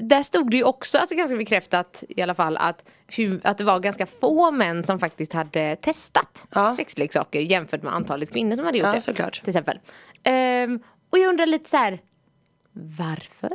där 0.00 0.22
stod 0.22 0.50
det 0.50 0.56
ju 0.56 0.64
också, 0.64 0.98
alltså 0.98 1.14
ganska 1.14 1.36
bekräftat 1.36 2.04
i 2.08 2.22
alla 2.22 2.34
fall 2.34 2.56
att, 2.56 2.84
hur, 3.06 3.40
att 3.44 3.58
det 3.58 3.64
var 3.64 3.80
ganska 3.80 4.06
få 4.06 4.50
män 4.50 4.84
som 4.84 4.98
faktiskt 4.98 5.32
hade 5.32 5.76
testat 5.76 6.46
Ja. 6.54 6.72
sexleksaker 6.76 7.40
jämfört 7.40 7.82
med 7.82 7.94
antalet 7.94 8.30
kvinnor 8.32 8.56
som 8.56 8.64
hade 8.64 8.78
gjort 8.78 8.86
Ja, 8.86 8.92
det. 8.92 9.00
såklart. 9.00 9.40
Till 9.40 9.48
exempel. 9.50 9.78
Ehm, 10.22 10.80
och 11.10 11.18
jag 11.18 11.28
undrar 11.28 11.46
lite 11.46 11.70
så 11.70 11.76
här. 11.76 11.98
varför? 12.98 13.50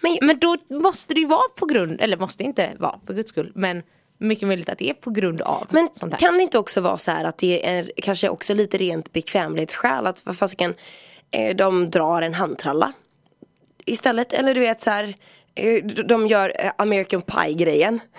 Men, 0.00 0.18
Men 0.22 0.38
då 0.38 0.56
måste 0.68 1.14
det 1.14 1.20
ju 1.20 1.26
vara 1.26 1.48
på 1.56 1.66
grund, 1.66 2.00
eller 2.00 2.16
måste 2.16 2.44
inte 2.44 2.70
vara 2.78 3.00
för 3.06 3.14
guds 3.14 3.28
skull, 3.28 3.52
men 3.54 3.82
mycket 4.22 4.48
möjligt 4.48 4.68
att 4.68 4.78
det 4.78 4.90
är 4.90 4.94
på 4.94 5.10
grund 5.10 5.40
av 5.40 5.66
men 5.70 5.88
sånt 5.92 6.12
här. 6.12 6.18
kan 6.20 6.34
det 6.36 6.42
inte 6.42 6.58
också 6.58 6.80
vara 6.80 6.96
så 6.96 7.10
här 7.10 7.24
att 7.24 7.38
det 7.38 7.66
är 7.68 7.92
kanske 7.96 8.28
också 8.28 8.54
lite 8.54 8.78
rent 8.78 9.12
bekvämlighetsskäl 9.12 10.06
att 10.06 10.26
vad 10.26 10.38
fasiken 10.38 10.74
eh, 11.30 11.56
de 11.56 11.90
drar 11.90 12.22
en 12.22 12.34
handtralla 12.34 12.92
istället 13.86 14.32
eller 14.32 14.54
du 14.54 14.60
vet 14.60 14.80
så 14.80 14.90
här 14.90 15.14
eh, 15.54 15.84
de 15.84 16.26
gör 16.26 16.52
eh, 16.58 16.70
American 16.78 17.22
Pie 17.22 17.52
grejen 17.54 18.00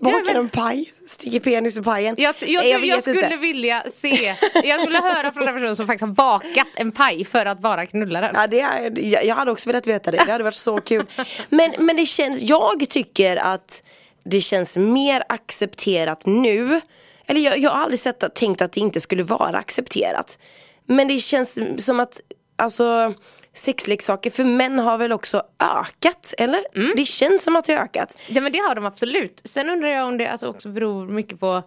Bakar 0.00 0.24
men- 0.24 0.36
en 0.36 0.48
paj, 0.48 0.92
sticker 1.08 1.40
penis 1.40 1.78
i 1.78 1.82
pajen 1.82 2.14
Jag, 2.18 2.34
jag, 2.40 2.66
jag, 2.66 2.80
vet 2.80 3.02
skulle 3.02 3.24
inte. 3.24 3.36
vilja 3.36 3.84
se, 3.92 4.34
jag 4.64 4.80
skulle 4.80 4.98
höra 4.98 5.32
från 5.32 5.44
den 5.46 5.54
personen 5.54 5.76
som 5.76 5.86
faktiskt 5.86 6.06
har 6.06 6.14
bakat 6.14 6.66
en 6.76 6.92
paj 6.92 7.24
för 7.24 7.46
att 7.46 7.60
vara 7.60 7.86
knullaren. 7.86 8.34
Ja, 8.38 8.46
det 8.46 8.60
är, 8.60 8.98
jag, 9.00 9.24
jag 9.24 9.34
hade 9.34 9.50
också 9.50 9.68
velat 9.68 9.86
veta 9.86 10.10
det, 10.10 10.22
det 10.26 10.32
hade 10.32 10.44
varit 10.44 10.54
så 10.54 10.80
kul. 10.80 11.06
Men, 11.48 11.74
men 11.78 11.96
det 11.96 12.06
känns, 12.06 12.40
jag 12.42 12.88
tycker 12.88 13.36
att 13.36 13.82
det 14.30 14.40
känns 14.40 14.76
mer 14.76 15.22
accepterat 15.28 16.26
nu. 16.26 16.80
Eller 17.26 17.40
jag, 17.40 17.58
jag 17.58 17.70
har 17.70 17.82
aldrig 17.82 18.00
sett, 18.00 18.34
tänkt 18.34 18.62
att 18.62 18.72
det 18.72 18.80
inte 18.80 19.00
skulle 19.00 19.22
vara 19.22 19.58
accepterat. 19.58 20.38
Men 20.86 21.08
det 21.08 21.18
känns 21.18 21.58
som 21.78 22.00
att, 22.00 22.20
alltså 22.56 23.14
sexleksaker 23.52 24.30
för 24.30 24.44
män 24.44 24.78
har 24.78 24.98
väl 24.98 25.12
också 25.12 25.42
ökat, 25.58 26.34
eller? 26.38 26.64
Mm. 26.74 26.92
Det 26.96 27.04
känns 27.04 27.42
som 27.42 27.56
att 27.56 27.64
det 27.64 27.72
har 27.72 27.82
ökat. 27.82 28.18
Ja 28.26 28.40
men 28.40 28.52
det 28.52 28.58
har 28.58 28.74
de 28.74 28.86
absolut. 28.86 29.40
Sen 29.44 29.70
undrar 29.70 29.88
jag 29.88 30.06
om 30.06 30.18
det 30.18 30.26
alltså 30.26 30.48
också 30.48 30.68
beror 30.68 31.08
mycket 31.08 31.40
på 31.40 31.62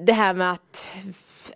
det 0.00 0.12
här 0.12 0.34
med 0.34 0.52
att 0.52 0.94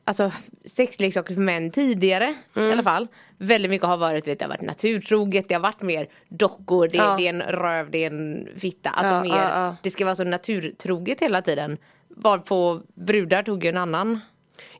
Alltså 0.05 0.33
sexleksaker 0.65 1.35
för 1.35 1.41
män 1.43 1.71
tidigare 1.71 2.35
Mm. 2.57 2.69
i 2.69 2.73
alla 2.73 2.83
fall 2.83 3.09
Väldigt 3.39 3.71
mycket 3.71 3.87
har 3.87 3.97
varit, 3.97 4.29
vet, 4.29 4.39
det 4.39 4.45
har 4.45 4.51
varit 4.51 4.61
naturtroget, 4.63 5.49
det 5.49 5.55
har 5.55 5.61
varit 5.63 5.83
mer 5.83 6.09
dockor, 6.29 6.89
det, 6.89 6.97
Ja. 6.99 7.15
det 7.19 7.27
är 7.27 7.29
en 7.29 7.43
röv, 7.43 7.91
det 7.91 8.05
är 8.05 8.07
en 8.11 8.49
fitta 8.57 8.91
Alltså 8.91 9.15
Ja, 9.15 9.23
mer, 9.23 9.31
ja, 9.31 9.51
ja. 9.65 9.77
det 9.83 9.91
ska 9.91 10.05
vara 10.05 10.15
så 10.15 10.25
naturtroget 10.25 11.21
hela 11.23 11.43
tiden 11.43 11.79
Varpå 12.09 12.81
brudar 12.95 13.43
tog 13.43 13.65
ju 13.65 13.71
en 13.71 13.77
annan 13.77 14.21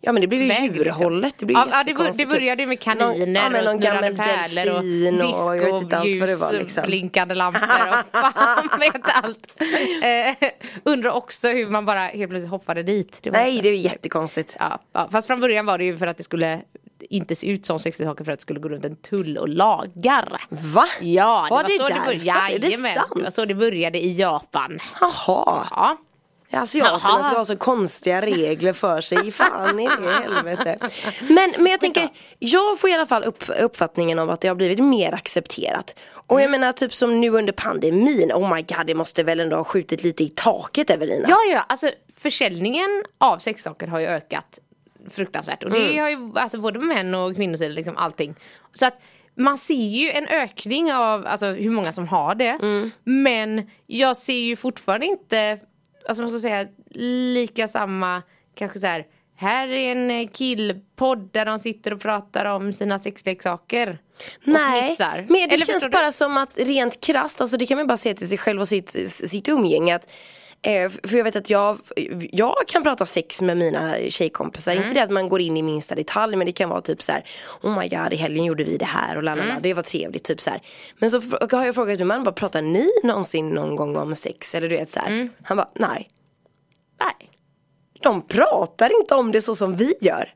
Ja 0.01 0.13
men 0.13 0.21
det 0.21 0.27
blev 0.27 0.41
ju 0.43 0.49
väg, 0.49 0.63
liksom. 0.63 0.77
djurhållet. 0.77 1.35
Det 1.39 1.47
blev 1.47 1.59
ja, 1.71 1.85
det, 1.85 2.13
det 2.19 2.27
började 2.27 2.67
med 2.67 2.81
kaniner 2.81 3.07
Någon- 3.07 3.35
ja, 3.35 3.51
men 3.51 3.67
och 3.67 3.73
någon 3.73 3.83
snurrande 3.83 4.11
gammal 4.11 4.15
pärlor 4.17 4.71
och 4.71 5.75
och 5.75 5.85
det 5.85 6.03
discoljus, 6.03 6.53
liksom. 6.63 6.85
blinkande 6.87 7.35
lampor 7.35 7.63
och 7.63 8.21
fan 8.35 8.69
vet 8.81 9.03
allt. 9.23 9.61
Eh, 10.03 10.49
undrar 10.85 11.11
också 11.11 11.49
hur 11.49 11.67
man 11.71 11.85
bara 11.87 12.01
helt 12.01 12.31
plötsligt 12.31 12.51
hoppade 12.51 12.83
dit. 12.83 13.21
Det 13.23 13.31
Nej 13.31 13.61
det 13.63 13.69
är 13.69 13.77
jättekonstigt. 13.77 14.57
Ja, 14.59 14.79
ja, 14.93 15.09
fast 15.13 15.27
från 15.27 15.41
början 15.41 15.67
var 15.67 15.79
det 15.79 15.85
ju 15.85 15.99
för 15.99 16.07
att 16.07 16.17
det 16.17 16.25
skulle 16.25 16.61
inte 17.11 17.35
se 17.35 17.47
ut 17.51 17.67
som 17.67 17.79
60 17.79 18.05
saker 18.05 18.25
för 18.25 18.33
att 18.33 18.39
det 18.39 18.43
skulle 18.43 18.61
gå 18.61 18.69
runt 18.69 18.85
en 18.85 18.97
tull 18.97 19.39
och 19.39 19.49
lagar. 19.49 20.43
Va? 20.49 20.85
Ja, 21.01 21.47
det 21.49 21.51
Var 21.55 21.63
var, 21.63 21.65
det 21.65 21.71
så 21.71 21.83
det 21.83 21.89
därför? 21.95 22.07
började. 22.07 22.55
Är 22.55 22.59
det 22.59 22.67
Jajamän, 22.67 22.95
sant? 22.95 23.13
Det 23.17 23.23
var 23.23 23.31
så 23.31 23.45
det 23.45 23.55
började 23.55 23.99
i 24.05 24.13
Japan. 24.13 24.79
Jaha. 25.01 25.67
Ja. 25.71 25.97
Asiaterna 26.53 27.01
Jaha. 27.05 27.23
ska 27.23 27.37
ha 27.37 27.45
så 27.45 27.57
konstiga 27.57 28.21
regler 28.23 28.73
för 28.73 29.01
sig, 29.01 29.33
fan 29.33 29.81
i 29.81 29.87
det 29.87 30.13
helvete. 30.13 30.79
Men, 31.29 31.53
men 31.59 31.67
jag 31.67 31.81
tänker, 31.81 32.09
jag 32.39 32.79
får 32.81 32.91
i 32.91 32.93
alla 32.93 33.07
fall 33.07 33.25
upp, 33.25 33.45
uppfattningen 33.61 34.19
om 34.19 34.31
att 34.31 34.41
det 34.41 34.49
har 34.49 34.55
blivit 34.55 34.79
mer 34.79 35.13
accepterat. 35.15 35.97
Och 36.15 36.41
Mm. 36.41 36.43
jag 36.43 36.51
menar 36.61 36.73
typ 36.73 36.95
som 36.95 37.21
nu 37.21 37.29
under 37.31 37.53
pandemin, 37.53 38.33
oh 38.33 38.55
my 38.55 38.63
god 38.63 38.87
det 38.87 38.95
måste 38.95 39.23
väl 39.23 39.41
ändå 39.41 39.57
ha 39.57 39.65
skjutit 39.65 40.03
lite 40.03 40.25
i 40.25 40.29
taket 40.29 40.91
Evelina? 40.91 41.27
Ja, 41.29 41.39
ja, 41.53 41.65
alltså 41.69 41.91
försäljningen 42.17 43.05
av 43.19 43.39
sexsaker 43.39 43.87
har 43.87 43.99
ju 43.99 44.07
ökat 44.07 44.59
fruktansvärt. 45.11 45.65
Och 45.65 45.71
det 45.71 45.87
Mm. 45.91 46.03
har 46.03 46.11
ju 46.11 46.33
alltså, 46.39 46.59
både 46.61 46.79
män 46.79 47.15
och 47.15 47.37
kvinnosida, 47.37 47.69
liksom 47.75 47.97
allting. 47.97 48.35
Så 48.75 48.87
att 48.87 48.95
man 49.35 49.59
ser 49.59 49.75
ju 49.75 50.11
en 50.11 50.27
ökning 50.29 50.93
av 50.93 51.27
alltså, 51.27 51.47
hur 51.47 51.71
många 51.71 51.93
som 51.93 52.09
har 52.09 52.35
det. 52.35 52.59
Mm. 52.63 52.91
Men 53.05 53.71
jag 53.87 54.17
ser 54.17 54.33
ju 54.39 54.57
fortfarande 54.57 55.07
inte, 55.07 55.59
alltså 56.09 56.23
man 56.23 56.31
ska 56.31 56.41
säga, 56.41 56.67
lika 57.35 57.69
samma, 57.69 58.23
kanske 58.55 58.79
så 58.79 58.87
här. 58.87 59.07
Här 59.37 59.69
är 59.69 59.93
en 59.93 60.29
killpodd 60.29 61.29
där 61.33 61.45
de 61.45 61.59
sitter 61.59 61.93
och 61.93 62.01
pratar 62.01 62.45
om 62.45 62.73
sina 62.73 62.99
sexleksaker. 62.99 63.99
Nej, 64.45 64.83
fnissar. 64.83 65.17
men 65.17 65.29
det 65.29 65.43
Eller 65.43 65.51
känns 65.59 65.69
förstår 65.69 65.89
du? 65.89 65.93
bara 65.93 66.13
som 66.13 66.37
att 66.37 66.59
rent 66.59 67.01
krasst, 67.01 67.41
alltså 67.41 67.57
det 67.57 67.67
kan 67.67 67.77
man 67.79 67.87
bara 67.87 67.97
se 67.97 68.15
till 68.15 68.29
sig 68.29 68.39
själv 68.39 68.61
och 68.61 68.69
sitt, 68.69 68.91
sitt 69.11 69.49
umgänge 69.49 69.95
att 69.95 70.09
eh, 70.63 70.91
för 70.91 71.17
jag 71.17 71.25
vet 71.25 71.37
att 71.37 71.51
jag, 71.51 71.79
jag 72.33 72.55
kan 72.69 72.83
prata 72.83 73.07
sex 73.07 73.43
med 73.43 73.57
mina 73.57 73.97
tjejkompisar, 74.09 74.73
Mm. 74.73 74.85
inte 74.85 74.95
det 75.01 75.05
att 75.05 75.11
man 75.11 75.29
går 75.29 75.41
in 75.41 75.57
i 75.57 75.63
minsta 75.63 75.95
detalj 75.95 76.37
men 76.37 76.47
det 76.47 76.53
kan 76.53 76.69
vara 76.69 76.81
typ 76.81 77.03
så 77.03 77.13
här: 77.13 77.25
Oh 77.63 77.79
my 77.79 77.89
god 77.89 78.13
i 78.13 78.17
helgen 78.17 78.45
gjorde 78.45 78.65
vi 78.65 78.77
det 78.77 78.85
här 78.85 79.17
och 79.17 79.23
lalala, 79.23 79.51
Mm. 79.51 79.63
det 79.63 79.75
var 79.75 79.83
trevligt 79.83 80.25
typ 80.25 80.41
så 80.41 80.51
här. 80.51 80.63
Men 80.99 81.11
så 81.11 81.21
har 81.53 81.65
jag 81.67 81.75
frågat 81.75 81.99
min 81.99 82.07
man, 82.09 82.25
bara, 82.25 82.33
pratar 82.33 82.63
ni 82.63 82.89
någonsin 83.05 83.49
någon 83.49 83.77
gång 83.77 83.97
om 83.97 84.15
sex? 84.15 84.55
Eller 84.55 84.69
du 84.69 84.77
vet 84.77 84.91
så 84.91 85.01
här. 85.01 85.09
Mm. 85.09 85.29
Han 85.43 85.57
bara, 85.57 85.69
nej 85.75 86.09
Nej. 87.01 87.31
de 88.03 88.27
pratar 88.27 89.01
inte 89.01 89.15
om 89.15 89.33
det 89.33 89.43
så 89.43 89.55
som 89.55 89.77
vi 89.77 89.95
gör. 90.01 90.33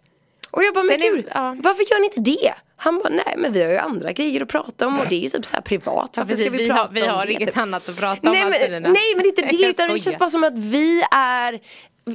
Och 0.50 0.64
jag 0.64 0.74
bara, 0.74 0.84
men 0.84 0.98
Sen 0.98 1.08
är- 1.08 1.12
gud, 1.16 1.26
ja. 1.34 1.56
varför 1.62 1.82
gör 1.90 2.00
ni 2.00 2.06
inte 2.06 2.20
det? 2.20 2.54
Han 2.76 2.98
bara, 2.98 3.08
nej 3.08 3.34
men 3.36 3.52
vi 3.52 3.62
har 3.62 3.70
ju 3.70 3.78
andra 3.78 4.12
grejer 4.12 4.40
att 4.42 4.48
prata 4.48 4.86
om 4.86 5.00
och 5.00 5.06
det 5.08 5.14
är 5.14 5.20
ju 5.20 5.28
typ 5.28 5.46
så 5.46 5.54
här 5.54 5.62
privat. 5.62 6.10
Varför 6.16 6.28
precis, 6.28 6.46
ska 6.46 6.50
vi, 6.56 6.58
vi 6.64 6.68
prata 6.68 6.82
har- 6.82 6.92
vi 6.92 7.02
om 7.02 7.08
har 7.08 7.26
det? 7.26 7.32
inget 7.32 7.48
Typ. 7.48 7.56
annat 7.58 7.88
att 7.88 7.96
prata 7.96 8.28
om, 8.30 8.32
nej, 8.36 8.42
men, 8.42 8.50
Martina. 8.60 8.88
nej 8.88 9.14
men 9.16 9.26
inte 9.26 9.42
det 9.50 9.66
utan 9.68 9.88
det 9.88 9.98
känns 9.98 10.18
bara 10.18 10.30
som 10.30 10.44
att 10.44 10.58
vi 10.58 11.02
är 11.14 11.60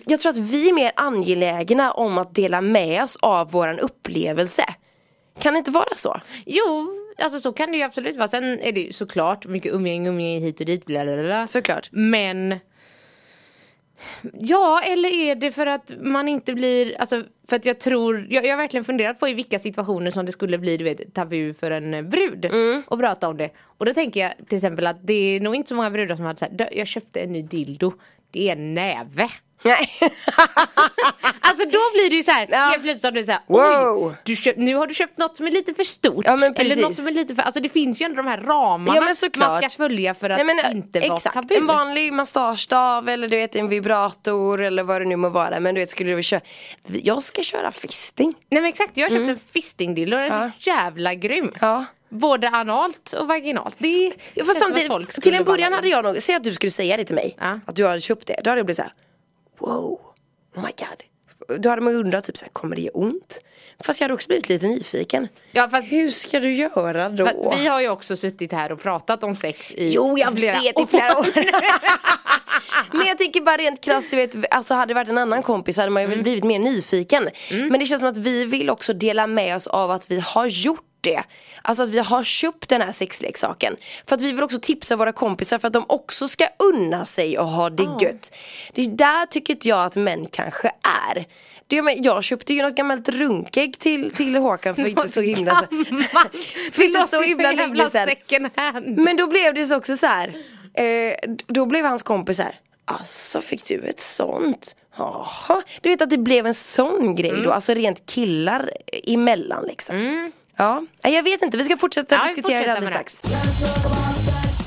Jag 0.05 0.19
tror 0.19 0.29
att 0.29 0.37
vi 0.37 0.69
är 0.69 0.73
mer 0.73 0.91
angelägna 0.95 1.91
om 1.91 2.17
att 2.17 2.35
dela 2.35 2.61
med 2.61 3.03
oss 3.03 3.17
av 3.21 3.51
våran 3.51 3.79
upplevelse. 3.79 4.63
Kan 5.39 5.53
det 5.53 5.57
inte 5.57 5.71
vara 5.71 5.95
så? 5.95 6.19
Jo, 6.45 6.93
alltså 7.23 7.39
så 7.39 7.53
kan 7.53 7.71
det 7.71 7.77
ju 7.77 7.83
absolut 7.83 8.17
vara. 8.17 8.27
Sen 8.27 8.43
är 8.59 8.71
det 8.71 8.79
ju 8.79 8.91
såklart 8.93 9.45
mycket 9.45 9.73
umgänge, 9.73 10.09
umgänge 10.09 10.39
hit 10.39 10.59
och 10.59 10.65
dit. 10.65 10.85
Bla 10.85 11.03
bla 11.03 11.23
bla. 11.23 11.47
Såklart. 11.47 11.89
Men 11.91 12.59
Ja, 14.33 14.81
eller 14.81 15.09
är 15.09 15.35
det 15.35 15.51
för 15.51 15.65
att 15.67 15.91
man 16.01 16.27
inte 16.27 16.53
blir, 16.53 17.01
alltså 17.01 17.23
för 17.51 17.55
att 17.55 17.65
jag 17.65 17.79
tror, 17.79 18.27
jag, 18.29 18.45
jag 18.45 18.51
har 18.51 18.57
verkligen 18.57 18.83
funderat 18.83 19.19
på 19.19 19.27
i 19.27 19.33
vilka 19.33 19.59
situationer 19.59 20.11
som 20.11 20.25
det 20.25 20.31
skulle 20.31 20.57
bli 20.57 20.77
du 20.77 20.83
vet 20.83 21.13
tabu 21.13 21.53
för 21.53 21.71
en 21.71 21.93
eh, 21.93 22.01
brud 22.01 22.45
Mm. 22.45 22.83
att 22.87 22.99
prata 22.99 23.29
om 23.29 23.37
det. 23.37 23.49
Och 23.77 23.85
då 23.85 23.93
tänker 23.93 24.19
jag 24.19 24.31
till 24.47 24.55
exempel 24.55 24.87
att 24.87 25.07
det 25.07 25.13
är 25.13 25.39
nog 25.39 25.55
inte 25.55 25.69
så 25.69 25.75
många 25.75 25.91
brudar 25.91 26.15
som 26.15 26.25
hade 26.25 26.39
sagt 26.39 26.53
jag 26.71 26.87
köpte 26.87 27.19
en 27.19 27.31
ny 27.31 27.41
dildo, 27.41 27.93
det 28.31 28.49
är 28.49 28.51
en 28.51 28.73
näve. 28.73 29.29
Nej. 29.63 29.89
Alltså 31.43 31.65
då 31.65 31.79
blir 31.93 32.09
det 32.09 32.15
ju 32.15 32.23
så 32.23 32.31
här, 32.31 32.47
Ja. 32.51 32.57
helt 32.57 32.83
plötsligt 32.83 33.03
har 33.03 33.11
du 33.11 33.25
så 33.25 33.31
här, 33.31 33.41
Wow. 33.47 34.15
du 34.23 34.35
köpt, 34.35 34.59
nu 34.59 34.75
har 34.75 34.87
du 34.87 34.93
köpt 34.93 35.17
något 35.17 35.37
som 35.37 35.47
är 35.47 35.51
lite 35.51 35.73
för 35.73 35.83
stort. 35.83 36.25
Ja, 36.25 36.33
eller 36.55 36.81
något 36.81 36.95
som 36.95 37.07
är 37.07 37.11
lite 37.11 37.35
för, 37.35 37.41
alltså 37.43 37.59
det 37.61 37.69
finns 37.69 38.01
ju 38.01 38.05
ändå 38.05 38.15
de 38.21 38.27
här 38.27 38.37
ramarna 38.37 38.95
Ja, 38.95 39.01
man 39.01 39.15
ska 39.15 39.69
följa 39.77 40.13
för 40.13 40.29
att 40.29 40.45
Nej, 40.45 40.55
men, 40.55 40.77
inte 40.77 40.99
vara 40.99 41.13
exakt. 41.15 41.33
tabu. 41.35 41.55
En 41.55 41.67
vanlig 41.67 42.13
massagestav 42.13 43.09
eller 43.09 43.27
du 43.27 43.35
vet 43.37 43.55
en 43.55 43.69
vibrator 43.69 44.61
eller 44.61 44.83
vad 44.83 45.01
det 45.01 45.05
nu 45.05 45.15
må 45.15 45.29
vara. 45.29 45.59
Men 45.59 45.75
du 45.75 45.81
vet 45.81 45.89
skulle 45.89 46.09
du 46.09 46.15
vilja 46.15 46.23
köra, 46.23 46.41
jag 46.87 47.23
ska 47.23 47.43
köra 47.43 47.71
fisting. 47.71 48.33
Nej 48.51 48.61
men 48.61 48.69
exakt, 48.69 48.97
jag 48.97 49.09
har 49.09 49.17
köpt 49.17 49.29
en 49.29 49.39
fistingdildo 49.53 50.17
den 50.17 50.31
är 50.31 50.37
Mm. 50.37 50.51
Så 50.59 50.69
jävla 50.69 51.13
grym. 51.13 51.51
Ja. 51.61 51.85
Både 52.09 52.49
analt 52.49 53.13
och 53.13 53.27
vaginalt. 53.27 53.75
Det 53.77 53.87
är 54.07 54.13
Ja, 54.33 54.45
fast 54.45 54.59
samtidigt, 54.59 55.21
till 55.21 55.33
en 55.33 55.43
början 55.43 55.73
hade 55.73 55.87
jag 55.87 56.03
nog, 56.05 56.21
säg 56.21 56.35
att 56.35 56.43
du 56.43 56.53
skulle 56.53 56.71
säga 56.71 56.97
det 56.97 57.03
till 57.05 57.15
mig, 57.15 57.37
att 57.65 57.75
du 57.75 57.87
hade 57.87 58.01
köpt 58.01 58.27
det, 58.27 58.41
då 58.43 58.49
hade 58.49 58.59
jag 58.59 58.65
blivit 58.65 58.77
såhär, 58.77 58.93
wow, 59.61 59.99
oh 60.55 60.63
my 60.63 60.71
god. 60.77 61.03
Då 61.61 61.69
hade 61.69 61.81
man 61.81 61.95
undrat 61.95 62.23
typ 62.23 62.37
såhär, 62.37 62.51
kommer 62.51 62.75
det 62.75 62.81
ge 62.81 62.89
ont? 62.93 63.39
Fast 63.83 63.99
jag 63.99 64.05
hade 64.05 64.13
också 64.13 64.27
blivit 64.27 64.49
lite 64.49 64.67
nyfiken. 64.67 65.27
Ja, 65.51 65.69
fast- 65.69 65.91
Hur 65.91 66.09
ska 66.09 66.39
du 66.39 66.53
göra 66.53 67.09
då? 67.09 67.53
Vi 67.57 67.67
har 67.67 67.81
ju 67.81 67.89
också 67.89 68.17
suttit 68.17 68.51
här 68.51 68.71
och 68.71 68.81
pratat 68.81 69.23
om 69.23 69.35
sex 69.35 69.71
i 69.71 69.87
Jo 69.87 70.17
jag 70.17 70.33
flera 70.35 70.53
vet 70.59 70.79
i 70.79 70.85
flera 70.87 71.17
år. 71.19 71.25
Men 72.97 73.07
jag 73.07 73.17
tänker 73.17 73.41
bara 73.41 73.57
rent 73.57 73.81
krasst, 73.83 74.11
du 74.11 74.17
vet, 74.17 74.53
alltså 74.53 74.73
hade 74.73 74.89
det 74.89 74.93
varit 74.93 75.09
en 75.09 75.17
annan 75.17 75.43
kompis 75.43 75.77
hade 75.77 75.89
man 75.89 76.01
ju 76.03 76.07
Mm. 76.07 76.23
blivit 76.23 76.43
mer 76.43 76.59
nyfiken. 76.59 77.29
Men 77.51 77.79
det 77.79 77.85
känns 77.85 77.99
som 78.01 78.09
att 78.09 78.17
vi 78.17 78.45
vill 78.45 78.69
också 78.69 78.93
dela 78.93 79.27
med 79.27 79.55
oss 79.55 79.67
av 79.67 79.91
att 79.91 80.11
vi 80.11 80.19
har 80.19 80.45
gjort 80.45 80.83
det. 81.01 81.23
Alltså 81.61 81.83
att 81.83 81.89
vi 81.89 81.99
har 81.99 82.23
köpt 82.23 82.69
den 82.69 82.81
här 82.81 82.91
sexleksaken. 82.91 83.75
För 84.07 84.15
att 84.15 84.21
vi 84.21 84.31
vill 84.31 84.43
också 84.43 84.59
tipsa 84.61 84.95
våra 84.95 85.11
kompisar 85.11 85.57
för 85.59 85.67
att 85.67 85.73
de 85.73 85.85
också 85.89 86.27
ska 86.27 86.47
unna 86.59 87.05
sig 87.05 87.39
och 87.39 87.47
ha 87.47 87.69
det 87.69 87.83
gött. 88.05 88.35
Det 88.73 88.85
där 88.85 89.25
tycker 89.25 89.53
inte 89.53 89.67
jag 89.67 89.83
att 89.85 89.95
män 89.95 90.27
kanske 90.31 90.67
är. 91.09 91.25
Det, 91.67 91.81
men 91.81 92.03
jag 92.03 92.23
köpte 92.23 92.53
ju 92.53 92.61
något 92.61 92.75
gammalt 92.75 93.09
runkägg 93.09 93.79
till, 93.79 94.11
till 94.11 94.35
Håkan 94.35 94.75
för 94.75 94.87
inte 94.87 95.09
så 95.09 95.21
himla 95.21 95.55
för 96.71 96.83
inte 96.83 97.07
så 97.07 97.21
himla 97.21 97.51
länge 97.51 97.89
sedan. 97.89 98.07
Men 98.85 99.17
då 99.17 99.27
blev 99.27 99.53
det 99.53 99.65
så 99.65 99.77
också 99.77 99.97
så 99.97 100.05
här. 100.05 100.35
Eh, 100.73 101.13
då 101.47 101.65
blev 101.65 101.85
hans 101.85 102.03
kompis 102.03 102.37
så 102.37 102.43
här. 102.43 102.55
Alltså 102.85 103.41
fick 103.41 103.65
du 103.65 103.79
ett 103.79 103.99
sånt? 103.99 104.75
Jaha. 104.97 105.61
Du 105.81 105.89
vet 105.89 106.01
att 106.01 106.09
det 106.09 106.17
blev 106.17 106.47
en 106.47 106.53
sån 106.53 107.15
grej 107.15 107.31
Mm. 107.31 107.43
då, 107.43 107.51
alltså 107.51 107.73
rent 107.73 108.05
killar 108.05 108.71
emellan 109.07 109.65
liksom. 109.65 109.95
Ja, 110.55 110.83
jag 111.01 111.23
vet 111.23 111.41
inte, 111.41 111.57
vi 111.57 111.63
ska 111.63 111.77
fortsätta 111.77 112.15
Ja, 112.15 112.33
diskutera 112.35 112.65
det 112.65 112.71
alldeles 112.71 112.89
strax. 112.89 113.21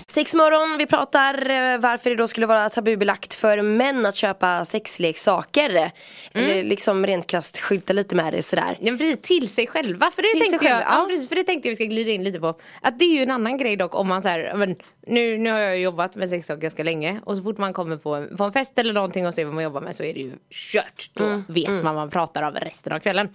Sex 0.06 0.34
morgon, 0.34 0.78
vi 0.78 0.86
pratar 0.86 1.50
eh, 1.50 1.78
varför 1.78 2.10
det 2.10 2.16
då 2.16 2.26
skulle 2.28 2.46
vara 2.46 2.68
tabubelagt 2.70 3.34
för 3.34 3.62
män 3.62 4.06
att 4.06 4.16
köpa 4.16 4.64
sexleksaker. 4.64 5.70
Mm. 5.70 5.90
Eller 6.32 6.64
liksom 6.64 7.06
rent 7.06 7.26
krasst 7.26 7.58
skylta 7.58 7.92
lite 7.92 8.14
med 8.14 8.32
det 8.32 8.42
sådär. 8.42 8.76
Ja, 8.80 8.92
precis, 8.92 9.18
till 9.22 9.48
sig 9.48 9.66
själva. 9.66 10.10
För 10.10 10.22
det, 10.22 10.28
Till 10.28 10.50
tänkte 10.50 10.68
jag, 10.68 10.82
ja. 10.82 11.06
precis, 11.08 11.28
för 11.28 11.36
det 11.36 11.44
tänkte 11.44 11.68
jag 11.68 11.72
vi 11.72 11.76
ska 11.76 11.84
glida 11.84 12.10
in 12.10 12.24
lite 12.24 12.40
på. 12.40 12.58
Att 12.82 12.98
det 12.98 13.04
är 13.04 13.12
ju 13.14 13.22
en 13.22 13.30
annan 13.30 13.58
grej 13.58 13.76
dock 13.76 13.94
om 13.94 14.08
man 14.08 14.22
så 14.22 14.28
här, 14.28 14.38
ja, 14.38 14.56
men, 14.56 14.76
nu, 15.06 15.38
nu 15.38 15.50
har 15.52 15.58
jag 15.58 15.78
jobbat 15.78 16.14
med 16.14 16.30
sexsaker 16.30 16.60
ganska 16.62 16.82
länge 16.82 17.20
och 17.24 17.36
så 17.36 17.42
fort 17.42 17.58
man 17.58 17.72
kommer 17.72 17.96
på 17.96 18.14
en, 18.14 18.36
på 18.36 18.44
en 18.44 18.52
fest 18.52 18.78
eller 18.78 18.92
någonting 18.92 19.26
och 19.26 19.34
ser 19.34 19.44
vad 19.44 19.54
man 19.54 19.64
jobbar 19.64 19.80
med 19.80 19.96
så 19.96 20.02
är 20.04 20.14
det 20.14 20.20
ju 20.20 20.32
kört. 20.50 21.10
Då 21.14 21.24
Mm, 21.24 21.44
vet 21.48 21.68
man 21.68 21.84
vad 21.84 21.94
man 21.94 22.10
pratar 22.10 22.42
om 22.42 22.54
resten 22.54 22.92
av 22.92 22.98
kvällen. 22.98 23.28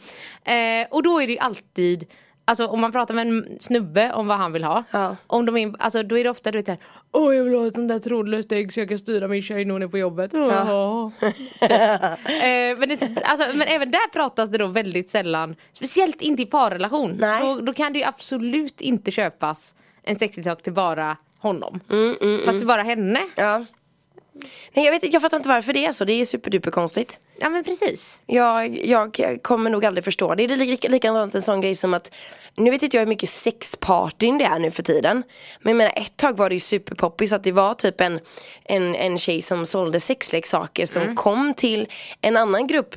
Eh, 0.44 0.88
och 0.92 1.04
då 1.04 1.22
är 1.22 1.28
det 1.28 1.34
ju 1.34 1.40
alltid 1.40 2.06
Alltså 2.50 2.66
om 2.68 2.82
man 2.82 2.92
pratar 2.92 3.14
med 3.14 3.28
en 3.28 3.58
snubbe 3.60 4.14
om 4.14 4.28
vad 4.28 4.38
han 4.38 4.54
vill 4.54 4.64
ha. 4.64 4.84
Ja. 4.92 5.16
Om 5.28 5.46
de 5.46 5.58
är, 5.58 5.74
alltså, 5.80 6.04
då 6.04 6.18
är 6.18 6.24
det 6.24 6.30
ofta 6.30 6.52
du 6.52 6.58
vet 6.58 6.66
såhär 6.66 6.80
Åh 7.12 7.36
jag 7.36 7.44
vill 7.44 7.56
ha 7.56 7.68
ett 7.68 7.76
sånt 7.76 7.90
där 7.90 8.00
trådlöst 8.00 8.52
ägg 8.52 8.74
så 8.74 8.80
jag 8.80 8.90
kan 8.90 9.00
styra 9.00 9.28
min 9.28 9.42
tjej 9.42 9.66
när 9.66 9.74
hon 9.74 9.84
är 9.84 9.88
på 9.88 9.98
jobbet. 9.98 10.34
Ja. 10.34 11.12
typ. 11.20 11.72
eh, 11.72 12.78
men, 12.78 12.90
det, 12.90 13.22
alltså, 13.24 13.48
men 13.58 13.68
även 13.68 13.92
där 13.92 14.10
pratas 14.10 14.50
det 14.50 14.58
då 14.58 14.68
väldigt 14.68 15.10
sällan 15.10 15.56
Speciellt 15.72 16.22
inte 16.22 16.44
i 16.44 16.46
parrelation. 16.46 17.18
Nej. 17.20 17.42
Då, 17.42 17.60
då 17.62 17.74
kan 17.74 17.94
det 17.94 18.00
ju 18.00 18.06
absolut 18.06 18.82
inte 18.82 19.12
köpas 19.12 19.76
en 20.04 20.16
sexleksak 20.16 20.64
till 20.64 20.74
bara 20.74 21.18
honom. 21.40 21.80
Mm, 21.92 22.16
Fast 22.46 22.60
till 22.60 22.68
bara 22.68 22.84
henne. 22.84 23.20
Ja. 23.36 23.66
Nej 24.74 24.86
jag 24.86 24.92
vet 24.92 25.04
inte, 25.04 25.16
jag 25.16 25.22
fattar 25.22 25.38
inte 25.38 25.50
varför 25.50 25.74
det 25.74 25.86
är 25.86 25.92
så, 25.92 26.06
det 26.06 26.14
är 26.14 26.26
superduper 26.26 26.72
konstigt. 26.72 27.20
Ja 27.42 27.50
men 27.50 27.64
precis. 27.64 28.22
Jag, 28.26 28.86
jag 28.86 29.40
kommer 29.42 29.70
nog 29.70 29.86
aldrig 29.86 30.04
förstå 30.04 30.36
det. 30.36 30.48
Det 30.48 30.54
är 30.54 30.58
lik- 30.58 30.90
likadant 30.90 31.36
en 31.36 31.42
sån 31.42 31.62
grej 31.62 31.76
som 31.76 31.94
att 31.94 32.12
Nu 32.56 32.72
vet 32.72 32.84
inte 32.84 32.98
jag 32.98 33.02
hur 33.02 33.08
mycket 33.08 33.30
sexpartyn 33.30 34.38
det 34.38 34.46
är 34.46 34.60
nu 34.60 34.72
för 34.72 34.84
tiden 34.84 35.24
Men 35.62 35.70
jag 35.72 35.78
menar 35.78 35.94
ett 35.96 36.18
tag 36.18 36.38
var 36.38 36.50
det 36.50 36.56
ju 36.56 36.60
superpoppis 36.60 37.34
att 37.34 37.44
det 37.44 37.52
var 37.52 37.74
typ 37.74 38.02
en 38.02 38.20
En, 38.64 38.96
en 38.96 39.18
tjej 39.18 39.42
som 39.42 39.66
sålde 39.66 40.00
sexleksaker 40.00 40.86
som 40.86 41.16
kom 41.16 41.54
till 41.54 41.88
en 42.22 42.38
annan 42.38 42.68
grupp 42.68 42.96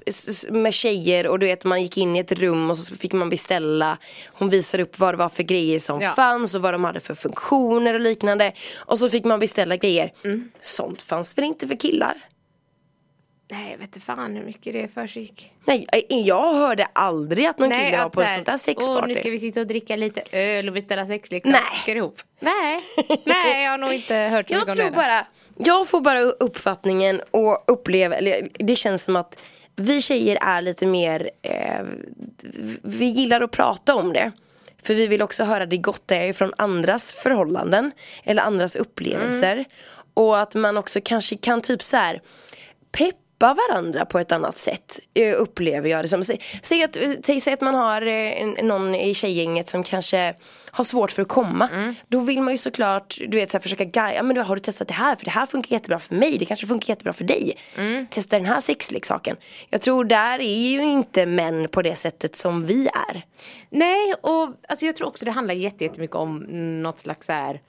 med 0.50 0.74
tjejer 0.74 1.26
och 1.26 1.38
du 1.38 1.46
vet 1.46 1.64
man 1.64 1.82
gick 1.82 1.96
in 1.96 2.16
i 2.16 2.18
ett 2.18 2.32
rum 2.32 2.70
och 2.70 2.78
så 2.78 2.96
fick 2.96 3.12
man 3.12 3.30
beställa 3.30 3.98
Hon 4.26 4.50
visade 4.50 4.82
upp 4.82 4.98
vad 4.98 5.14
det 5.14 5.18
var 5.18 5.28
för 5.28 5.42
grejer 5.42 5.78
som 5.78 6.00
Ja. 6.00 6.12
fanns 6.14 6.54
och 6.54 6.62
vad 6.62 6.74
de 6.74 6.84
hade 6.84 7.00
för 7.00 7.14
funktioner 7.14 7.94
och 7.94 8.00
liknande 8.00 8.52
Och 8.78 8.98
så 8.98 9.08
fick 9.10 9.24
man 9.24 9.40
beställa 9.40 9.76
grejer 9.76 10.12
Sånt 10.60 11.02
fanns 11.02 11.38
väl 11.38 11.44
inte 11.44 11.68
för 11.68 11.76
killar? 11.80 12.14
Nej 13.52 13.70
jag 13.70 13.78
vet 13.78 13.88
inte 13.88 14.00
fan 14.00 14.36
hur 14.36 14.44
mycket 14.44 14.72
det 14.72 14.88
försiggick. 14.88 15.52
Nej, 15.64 15.86
eh, 15.92 16.18
jag 16.20 16.54
hörde 16.54 16.86
aldrig 16.92 17.46
att 17.46 17.58
någon 17.58 17.70
kille 17.70 17.98
var 17.98 18.08
på 18.08 18.22
ett 18.22 18.30
sånt 18.34 18.46
där 18.46 18.52
Åh, 18.52 18.58
sexparty. 18.58 19.06
nu 19.06 19.14
ska 19.14 19.30
vi 19.30 19.38
sitta 19.38 19.60
och 19.60 19.66
dricka 19.66 19.96
lite 19.96 20.22
öl 20.32 20.68
och 20.68 20.74
beställa 20.74 21.06
sexleksaker 21.06 21.58
Nej. 21.86 21.96
ihop. 21.96 22.22
Nej, 22.40 22.80
nej 23.24 23.64
jag 23.64 23.70
har 23.70 23.78
nog 23.78 23.92
inte 23.92 24.14
hört 24.14 24.48
så 24.48 24.54
Jag 24.54 24.58
mycket 24.60 24.72
om 24.72 24.76
tror 24.76 24.90
det. 24.90 24.96
bara, 24.96 25.26
jag 25.56 25.88
får 25.88 26.00
bara 26.00 26.20
uppfattningen 26.20 27.20
och 27.30 27.64
upplever, 27.66 28.16
eller 28.16 28.48
det 28.52 28.76
känns 28.76 29.04
som 29.04 29.16
att 29.16 29.38
vi 29.76 30.00
tjejer 30.00 30.38
är 30.40 30.62
lite 30.62 30.86
mer, 30.86 31.30
eh, 31.42 31.82
vi 32.82 33.04
gillar 33.04 33.40
att 33.40 33.50
prata 33.50 33.94
om 33.94 34.12
det. 34.12 34.32
För 34.82 34.94
vi 34.94 35.06
vill 35.06 35.22
också 35.22 35.44
höra 35.44 35.66
det 35.66 35.76
gotta 35.76 36.32
från 36.32 36.52
andras 36.58 37.12
förhållanden 37.14 37.92
eller 38.24 38.42
andras 38.42 38.76
upplevelser. 38.76 39.52
Mm. 39.52 39.64
Och 40.14 40.38
att 40.38 40.54
man 40.54 40.76
också 40.76 41.00
kanske 41.04 41.36
kan 41.36 41.60
typ 41.60 41.82
så 41.82 41.96
här 41.96 42.20
peppa 43.42 43.56
varandra 43.68 44.04
på 44.04 44.18
ett 44.18 44.32
annat 44.32 44.58
sätt 44.58 44.98
eh, 45.14 45.34
upplever 45.40 45.88
jag 45.90 46.04
det 46.04 46.08
som. 46.08 46.22
Säg, 46.62 46.82
att, 46.84 46.96
säg, 47.24 47.40
säg 47.40 47.54
att 47.54 47.60
man 47.60 47.74
har 47.74 48.02
eh, 48.02 48.46
någon 48.62 48.94
i 48.94 49.14
tjejgänget 49.14 49.68
som 49.68 49.82
kanske 49.82 50.34
har 50.70 50.84
svårt 50.84 51.12
för 51.12 51.22
att 51.22 51.28
komma. 51.28 51.68
Mm. 51.72 51.94
Då 52.08 52.20
vill 52.20 52.42
man 52.42 52.54
ju 52.54 52.58
såklart 52.58 53.18
du 53.28 53.36
vet, 53.38 53.50
så 53.50 53.56
här, 53.56 53.62
försöka 53.62 53.84
guida, 53.84 54.22
men 54.22 54.36
då 54.36 54.42
har 54.42 54.54
du 54.56 54.60
testat 54.60 54.88
det 54.88 54.94
här 54.94 55.16
för 55.16 55.24
det 55.24 55.30
här 55.30 55.46
funkar 55.46 55.72
jättebra 55.72 55.98
för 55.98 56.14
mig, 56.14 56.38
det 56.38 56.44
kanske 56.44 56.66
funkar 56.66 56.88
jättebra 56.88 57.12
för 57.12 57.24
dig. 57.24 57.56
Mm. 57.76 58.06
Testa 58.06 58.36
den 58.36 58.46
här 58.46 58.60
sexleksaken. 58.60 59.36
Jag 59.70 59.80
tror 59.80 60.04
där 60.04 60.38
är 60.38 60.68
ju 60.70 60.82
inte 60.82 61.26
män 61.26 61.68
på 61.68 61.82
det 61.82 61.94
sättet 61.94 62.36
som 62.36 62.66
vi 62.66 62.86
är. 62.86 63.22
Nej, 63.70 64.14
och 64.22 64.54
alltså, 64.68 64.86
jag 64.86 64.96
tror 64.96 65.08
också 65.08 65.24
det 65.24 65.30
handlar 65.30 65.54
jätte- 65.54 65.84
jättemycket 65.84 66.16
om 66.16 66.38
något 66.82 66.98
slags 67.00 67.26
så 67.26 67.32
här, 67.32 67.60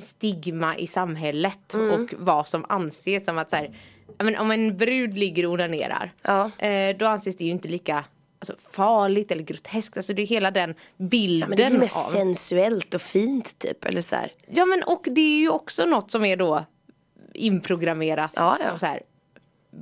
stigma 0.00 0.76
i 0.76 0.86
samhället 0.86 1.74
Mm. 1.74 1.90
och 1.90 2.14
vad 2.18 2.48
som 2.48 2.64
anses 2.68 3.24
som 3.24 3.38
att 3.38 3.50
så 3.50 3.56
här, 3.56 3.70
men, 4.18 4.36
om 4.36 4.50
en 4.50 4.76
brud 4.76 5.16
ligger 5.18 5.46
och 5.46 5.52
onanerar 5.52 6.12
Ja. 6.22 6.50
eh, 6.58 6.96
då 6.96 7.06
anses 7.06 7.36
det 7.36 7.44
ju 7.44 7.50
inte 7.50 7.68
lika 7.68 8.04
alltså, 8.38 8.54
farligt 8.72 9.30
eller 9.30 9.42
groteskt. 9.42 9.96
Alltså 9.96 10.12
det 10.12 10.22
är 10.22 10.26
hela 10.26 10.50
den 10.50 10.74
bilden 10.96 11.40
Ja, 11.40 11.46
men 11.48 11.56
det 11.56 11.66
blir 11.66 11.78
mer 11.78 11.84
av... 11.84 11.88
sensuellt 11.88 12.94
och 12.94 13.02
fint 13.02 13.58
typ. 13.58 13.84
Eller 13.84 14.02
så 14.02 14.16
här. 14.16 14.32
Ja 14.48 14.66
men 14.66 14.82
och 14.82 15.02
det 15.10 15.20
är 15.20 15.38
ju 15.38 15.48
också 15.48 15.84
något 15.86 16.10
som 16.10 16.24
är 16.24 16.36
då 16.36 16.64
inprogrammerat 17.34 18.30
Ja, 18.34 18.56
ja. 18.60 18.68
som 18.68 18.78
så 18.78 18.86
här, 18.86 19.02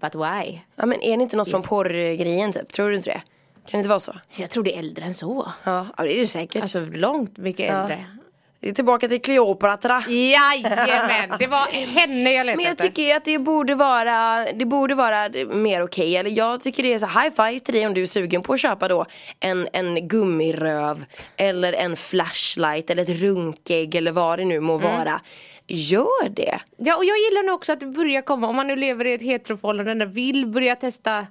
but 0.01 0.15
why? 0.15 0.59
Ja 0.77 0.87
men 0.87 1.03
är 1.03 1.17
det 1.17 1.23
inte 1.23 1.37
något 1.37 1.51
från 1.51 1.63
porrgrejen 1.63 2.53
typ? 2.53 2.73
Tror 2.73 2.89
du 2.91 2.97
inte 2.97 3.11
det? 3.11 3.23
Kan 3.67 3.79
det 3.79 3.79
inte 3.79 3.89
vara 3.89 4.01
så? 4.01 4.15
Jag 4.37 4.51
tror 4.51 4.65
det 4.65 4.75
är 4.75 4.79
äldre 4.79 5.05
än 5.05 5.15
så. 5.15 5.53
Ja, 5.65 5.87
ja 5.97 6.05
det 6.05 6.15
är 6.15 6.19
det 6.19 6.27
säkert. 6.27 6.63
Alltså 6.63 6.81
långt 6.81 7.39
mycket 7.39 7.71
äldre. 7.75 7.95
Är 7.95 8.19
tillbaka 8.61 9.09
till 9.09 9.23
Kleopatra. 9.23 10.03
Jajamän, 10.09 11.39
det 11.39 11.47
var 11.47 11.67
henne 12.01 12.33
jag 12.33 12.47
letade 12.47 12.57
Men 12.57 12.65
jag 12.65 12.79
tycker 12.79 13.17
att 13.17 13.25
det 13.25 13.39
borde 13.39 13.75
vara, 13.75 14.47
det 14.55 14.65
borde 14.65 14.95
vara 14.95 15.29
mer 15.51 15.83
okej. 15.83 16.17
Eller 16.17 16.31
jag 16.31 16.61
tycker 16.61 16.83
det 16.83 16.95
är 16.95 16.99
så 16.99 17.07
high 17.07 17.31
five 17.37 17.59
till 17.59 17.75
dig 17.75 17.87
om 17.87 17.95
du 17.95 18.03
är 18.03 18.07
sugen 18.07 18.43
på 18.43 18.53
att 18.53 18.61
köpa 18.61 18.89
då 18.89 19.07
en, 19.41 19.69
en 19.73 20.09
gummiröv 20.09 21.05
eller 21.37 21.73
en 21.73 21.97
flashlight 21.97 22.91
eller 22.91 23.03
ett 23.03 23.23
runkägg 23.23 23.95
eller 23.95 24.13
vad 24.13 24.39
det 24.39 24.45
nu 24.45 24.61
må 24.61 24.79
vara. 24.79 25.21
Gör 25.67 26.29
det. 26.29 26.61
Ja 26.77 26.97
och 26.97 27.05
jag 27.05 27.19
gillar 27.19 27.47
nog 27.47 27.55
också 27.55 27.73
att 27.73 27.81
det 27.81 27.87
börjar 27.87 28.23
komma, 28.23 28.49
om 28.49 28.57
man 28.57 28.67
nu 28.67 28.77
lever 28.77 29.05
i 29.05 29.13
ett 29.13 29.23
heteroförhållande 29.23 30.07
vill 30.07 30.47
börja 30.47 30.77
testa 30.77 31.27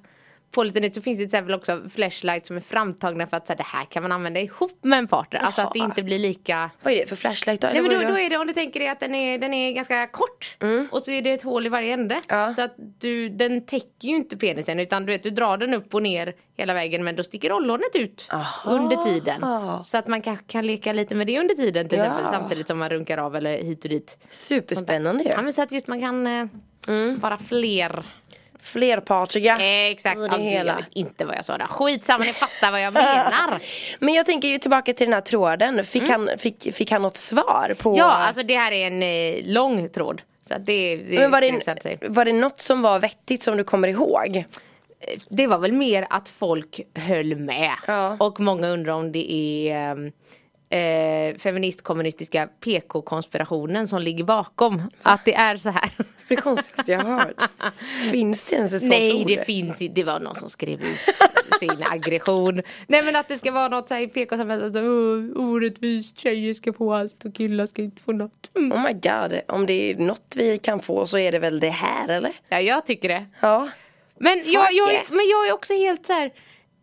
på 0.51 0.63
lite 0.63 0.79
nytt 0.79 0.95
så 0.95 1.01
finns 1.01 1.17
det 1.17 1.19
till 1.19 1.25
exempel 1.25 1.53
också 1.55 1.81
flashlights 1.89 2.47
som 2.47 2.57
är 2.57 2.61
framtagna 2.61 3.27
för 3.27 3.37
att 3.37 3.47
så 3.47 3.53
här, 3.53 3.57
det 3.57 3.63
här 3.63 3.85
kan 3.85 4.03
man 4.03 4.11
använda 4.11 4.39
ihop 4.39 4.79
med 4.83 4.99
en 4.99 5.07
partner. 5.07 5.39
Alltså 5.39 5.61
att 5.61 5.73
det 5.73 5.79
Jaha. 5.79 5.85
inte 5.85 6.03
blir 6.03 6.19
lika 6.19 6.69
Vad 6.83 6.93
är 6.93 6.97
det 6.97 7.07
för 7.09 7.15
flashlight 7.15 7.61
då? 7.61 7.67
Nej 7.73 7.81
men 7.81 7.91
då, 7.91 7.97
är 7.97 8.07
då 8.07 8.13
det? 8.13 8.21
är 8.25 8.29
det 8.29 8.37
om 8.37 8.47
du 8.47 8.53
tänker 8.53 8.79
dig 8.79 8.89
att 8.89 8.99
den 8.99 9.15
är, 9.15 9.37
den 9.37 9.53
är 9.53 9.71
ganska 9.71 10.07
kort 10.07 10.57
och 10.91 11.01
så 11.01 11.11
är 11.11 11.21
det 11.21 11.31
ett 11.31 11.41
hål 11.41 11.65
i 11.65 11.69
varje 11.69 11.93
ände. 11.93 12.21
Ja. 12.27 12.53
Så 12.53 12.61
att 12.61 12.75
du, 12.99 13.29
den 13.29 13.65
täcker 13.65 14.07
ju 14.07 14.15
inte 14.15 14.37
penisen 14.37 14.79
utan 14.79 15.05
du 15.05 15.11
vet 15.11 15.23
du 15.23 15.29
drar 15.29 15.57
den 15.57 15.73
upp 15.73 15.93
och 15.93 16.03
ner 16.03 16.33
hela 16.57 16.73
vägen 16.73 17.03
men 17.03 17.15
då 17.15 17.23
sticker 17.23 17.51
ollonet 17.51 17.95
ut 17.95 18.27
Aha. 18.33 18.71
under 18.71 18.97
tiden. 19.03 19.41
Så 19.83 19.97
att 19.97 20.07
man 20.07 20.21
kanske 20.21 20.45
kan 20.47 20.65
leka 20.67 20.93
lite 20.93 21.15
med 21.15 21.27
det 21.27 21.39
under 21.39 21.55
tiden 21.55 21.89
till 21.89 21.97
Ja. 21.97 22.03
exempel 22.05 22.33
samtidigt 22.33 22.67
som 22.67 22.77
man 22.77 22.89
runkar 22.89 23.17
av 23.17 23.35
eller 23.35 23.57
hit 23.57 23.83
och 23.83 23.89
dit. 23.89 24.19
Superspännande 24.29 25.23
ju. 25.23 25.29
Ja 25.33 25.41
men 25.41 25.53
så 25.53 25.61
att 25.61 25.71
just 25.71 25.87
man 25.87 25.99
kan 26.01 26.27
eh, 26.27 26.45
vara 27.19 27.37
fler. 27.37 28.05
Flerpartiga. 28.67 29.53
Eh, 29.53 29.91
exakt, 29.91 30.17
i 30.17 30.21
det 30.21 30.29
gud, 30.29 30.39
hela. 30.39 30.71
jag 30.71 30.77
vet 30.77 30.89
inte 30.91 31.25
vad 31.25 31.35
jag 31.35 31.45
sa 31.45 31.57
där. 31.57 31.67
Skitsamma 31.67 32.23
ni 32.23 32.33
fattar 32.33 32.71
vad 32.71 32.81
jag 32.81 32.93
menar. 32.93 33.61
Men 33.99 34.13
jag 34.13 34.25
tänker 34.25 34.47
ju 34.47 34.57
tillbaka 34.57 34.93
till 34.93 35.05
den 35.05 35.13
här 35.13 35.21
tråden. 35.21 35.83
Fick, 35.83 36.09
han, 36.09 36.29
fick, 36.37 36.75
fick 36.75 36.91
han 36.91 37.01
något 37.01 37.17
svar 37.17 37.73
på? 37.79 37.89
Mm. 37.89 37.99
Ja 37.99 38.11
alltså 38.11 38.43
det 38.43 38.57
här 38.57 38.71
är 38.71 38.87
en 38.87 39.03
eh, 39.03 39.53
lång 39.53 39.89
tråd. 39.89 40.21
Så 40.47 40.53
det, 40.57 40.95
det 40.95 41.19
Men 41.19 41.31
var, 41.31 41.41
det 41.41 41.97
det, 41.99 42.07
var 42.07 42.25
det 42.25 42.33
något 42.33 42.59
som 42.61 42.81
var 42.81 42.99
vettigt 42.99 43.43
som 43.43 43.57
du 43.57 43.63
kommer 43.63 43.87
ihåg? 43.87 44.45
det 45.29 45.47
var 45.47 45.57
väl 45.57 45.73
mer 45.73 46.07
att 46.09 46.29
folk 46.29 46.81
höll 46.93 47.35
med. 47.35 47.71
Ja. 47.87 48.17
Och 48.19 48.39
många 48.39 48.67
undrar 48.67 48.93
om 48.93 49.11
det 49.11 49.31
är 49.31 49.75
ehm, 49.91 50.11
eh, 50.69 51.37
feministkommunistiska 51.37 52.47
PK-konspirationen 52.59 53.87
som 53.87 54.01
ligger 54.01 54.23
bakom. 54.23 54.81
Att 55.01 55.25
det 55.25 55.35
är 55.35 55.57
så 55.57 55.69
här. 55.69 55.89
Det 56.27 56.33
är 56.35 56.41
konstigaste 56.41 56.91
jag 56.91 56.99
har 56.99 57.19
hört. 57.19 57.43
Finns 58.11 58.43
det 58.43 58.55
ens 58.55 58.73
ett 58.73 58.79
sånt 58.79 58.89
Nej 58.89 59.13
ord? 59.13 59.27
det 59.27 59.45
finns 59.45 59.81
inte, 59.81 59.95
det 59.95 60.03
var 60.03 60.19
någon 60.19 60.35
som 60.35 60.49
skrev 60.49 60.81
ut 60.81 60.99
sin 61.59 61.83
aggression. 61.91 62.61
Nej 62.87 63.03
men 63.03 63.15
att 63.15 63.27
det 63.27 63.37
ska 63.37 63.51
vara 63.51 63.67
något 63.67 63.87
så 63.87 63.93
här 63.93 64.01
i 64.01 64.07
PK-samhället, 64.07 64.65
att, 64.65 64.75
"Åh, 64.75 65.47
orättvist, 65.47 66.19
tjejer 66.19 66.53
ska 66.53 66.73
få 66.73 66.93
allt 66.93 67.25
och 67.25 67.35
killar 67.35 67.65
ska 67.65 67.81
inte 67.81 68.01
få 68.01 68.11
något. 68.11 68.51
Mm. 68.57 68.71
Oh 68.71 68.83
my 68.83 68.93
god, 68.93 69.41
om 69.47 69.65
det 69.65 69.91
är 69.91 69.95
något 69.95 70.33
vi 70.35 70.57
kan 70.57 70.79
få 70.79 71.05
så 71.05 71.17
är 71.17 71.31
det 71.31 71.39
väl 71.39 71.59
det 71.59 71.69
här 71.69 72.09
eller? 72.09 72.31
Ja 72.49 72.59
jag 72.59 72.85
tycker 72.85 73.09
det. 73.09 73.25
Ja. 73.41 73.69
Men 74.19 74.41
jag, 74.45 74.73
jag, 74.73 74.93
yeah. 74.93 75.03
men 75.09 75.29
jag 75.29 75.47
är 75.47 75.51
också 75.53 75.73
helt 75.73 76.05
så 76.05 76.13
här. 76.13 76.31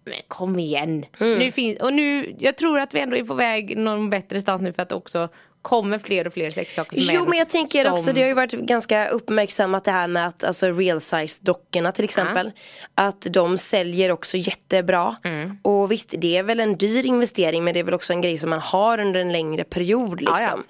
Men 0.05 0.15
kom 0.29 0.59
igen. 0.59 1.05
Mm. 1.21 1.39
Nu 1.39 1.53
fin- 1.53 1.77
och 1.81 1.93
nu, 1.93 2.35
jag 2.39 2.57
tror 2.57 2.79
att 2.79 2.95
vi 2.95 3.01
ändå 3.01 3.17
är 3.17 3.25
på 3.25 3.35
väg 3.35 3.77
någon 3.79 4.11
bättre 4.11 4.41
stans 4.41 4.61
nu 4.63 4.73
för 4.73 4.83
att 4.83 4.93
också 4.93 5.29
kommer 5.63 5.99
fler 5.99 6.27
och 6.27 6.33
fler 6.33 6.51
sexsaker 6.51 7.01
för 7.01 7.13
Jo 7.15 7.25
men 7.29 7.39
jag 7.39 7.49
tänker 7.49 7.83
som- 7.85 7.93
också, 7.93 8.13
det 8.13 8.21
har 8.21 8.29
ju 8.29 8.35
varit 8.35 8.53
ganska 8.53 9.09
uppmärksammat 9.09 9.85
det 9.85 9.91
här 9.91 10.09
med 10.09 10.27
att 10.27 10.45
alltså 10.45 10.73
real 10.73 11.01
size 11.01 11.41
dockorna 11.45 11.93
till 11.93 12.05
exempel. 12.05 12.51
Att 12.95 13.21
de 13.31 13.59
säljer 13.59 14.11
också 14.11 14.37
jättebra. 14.37 15.17
Mm. 15.25 15.59
Och 15.63 15.93
visst 15.93 16.15
det 16.19 16.37
är 16.37 16.43
väl 16.43 16.61
en 16.61 16.77
dyr 16.77 17.07
investering 17.07 17.65
men 17.65 17.75
det 17.75 17.81
är 17.81 17.85
väl 17.85 17.95
också 17.95 18.13
en 18.13 18.21
grej 18.21 18.39
som 18.39 18.51
man 18.51 18.59
har 18.61 19.01
under 19.01 19.21
en 19.21 19.33
längre 19.33 19.65
period 19.65 20.23
Ja, 20.23 20.37
liksom. 20.39 20.65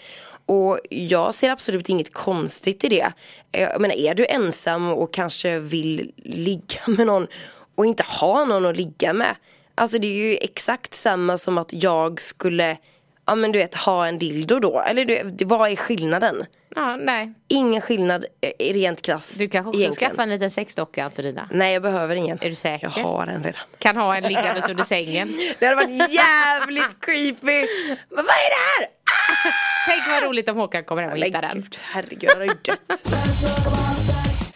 Och 0.47 0.79
jag 0.91 1.35
ser 1.35 1.51
absolut 1.51 1.89
inget 1.89 2.13
konstigt 2.13 2.85
i 2.85 2.89
det. 2.89 3.13
Jag 3.53 3.81
menar 3.81 3.95
är 3.95 4.15
du 4.15 4.27
ensam 4.27 4.89
och 4.93 5.15
kanske 5.15 5.59
vill 5.59 6.13
ligga 6.25 6.81
med 6.87 7.07
någon 7.07 7.27
och 7.75 7.87
inte 7.87 8.03
ha 8.03 8.45
någon 8.45 8.67
att 8.67 8.77
ligga 8.77 9.13
med. 9.13 9.37
Alltså 9.75 9.99
det 9.99 10.07
är 10.07 10.31
ju 10.31 10.37
exakt 10.41 10.95
samma 10.95 11.39
som 11.39 11.59
att 11.59 11.73
jag 11.73 12.21
skulle, 12.21 12.77
ja 13.27 13.35
men 13.35 13.53
du 13.53 13.59
vet 13.59 13.75
ha 13.75 14.07
en 14.07 14.19
dildo 14.19 14.59
då. 14.61 14.81
Eller 14.81 15.05
du, 15.05 15.45
vad 15.45 15.71
är 15.73 15.77
skillnaden? 15.77 16.45
Ja, 16.77 16.97
nej. 16.97 17.33
Ingen 17.49 17.81
skillnad 17.81 18.25
eh, 18.59 18.73
rent 18.73 19.03
krasst 19.03 19.39
Du 19.39 19.49
kanske 19.49 19.79
egentligen. 19.79 20.11
skaffa 20.11 20.23
en 20.23 20.29
liten 20.31 20.51
sexdocka 20.51 21.05
Antonina. 21.05 21.49
Nej 21.53 21.73
jag 21.73 21.83
behöver 21.83 22.17
ingen. 22.17 22.39
Är 22.41 22.49
du 22.49 22.55
säker? 22.55 22.93
Jag 22.97 23.03
har 23.05 23.27
en 23.27 23.43
redan. 23.45 23.61
Kan 23.79 23.97
ha 23.97 24.17
en 24.17 24.23
liggandes 24.23 24.69
under 24.69 24.85
sängen. 24.85 25.37
Det 25.59 25.67
hade 25.67 25.77
varit 25.77 26.13
jävligt 26.13 27.01
creepy. 27.01 27.67
Men 28.09 28.25
vad 28.25 28.25
är 28.25 28.51
det 28.51 28.85
här? 28.85 28.89
Tänk 29.89 30.07
vad 30.09 30.23
roligt 30.31 30.49
om 30.49 30.57
Håkan 30.57 30.85
kommer 30.85 31.03
hem 31.03 31.13
och 31.13 31.19
hittar 31.19 31.43
den. 31.43 31.51
gud, 31.55 31.79
herregud, 31.81 32.31
han 32.31 32.39
har 32.39 32.47
ju 32.47 32.55
dött. 32.65 33.05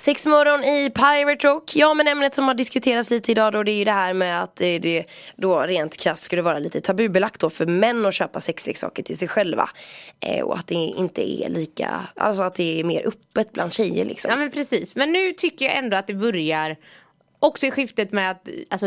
Sexmorgon 0.09 0.65
i 0.65 0.91
Pirate 0.91 1.49
Rock. 1.49 1.77
Ja 1.77 1.95
men 1.95 2.09
ämnet 2.09 2.35
som 2.35 2.49
har 2.49 2.55
diskuterats 2.55 3.11
lite 3.11 3.33
idag 3.33 3.53
då 3.53 3.63
det 3.63 3.71
är 3.73 3.79
ju 3.79 3.85
det 3.85 3.93
här 3.93 4.15
med 4.15 4.43
att 4.43 4.57
det 4.57 5.05
då 5.37 5.61
rent 5.61 5.97
krasst 5.97 6.23
skulle 6.23 6.43
vara 6.43 6.59
lite 6.59 6.81
tabubelagt 6.81 7.41
då 7.41 7.51
för 7.51 7.67
män 7.67 8.07
att 8.07 8.15
köpa 8.15 8.41
sexleksaker 8.41 9.03
till 9.03 9.19
sig 9.19 9.29
själva. 9.29 9.71
Eh, 10.21 10.45
och 10.45 10.59
att 10.59 10.67
det 10.67 10.75
inte 10.75 11.31
är 11.31 11.49
lika, 11.49 12.01
alltså 12.17 12.43
att 12.43 12.55
det 12.55 12.81
är 12.81 12.85
mer 12.85 13.09
öppet 13.09 13.53
bland 13.53 13.73
tjejer 13.73 14.05
liksom. 14.05 14.31
Ja 14.31 14.37
men 14.37 14.51
precis. 14.51 14.95
Men 14.95 15.13
nu 15.13 15.33
tycker 15.33 15.65
jag 15.65 15.77
ändå 15.77 15.97
att 15.97 16.07
det 16.07 16.15
börjar 16.15 16.77
också 17.39 17.67
i 17.67 17.71
skiftet 17.71 18.13
med 18.13 18.31
att 18.31 18.49
alltså, 18.71 18.87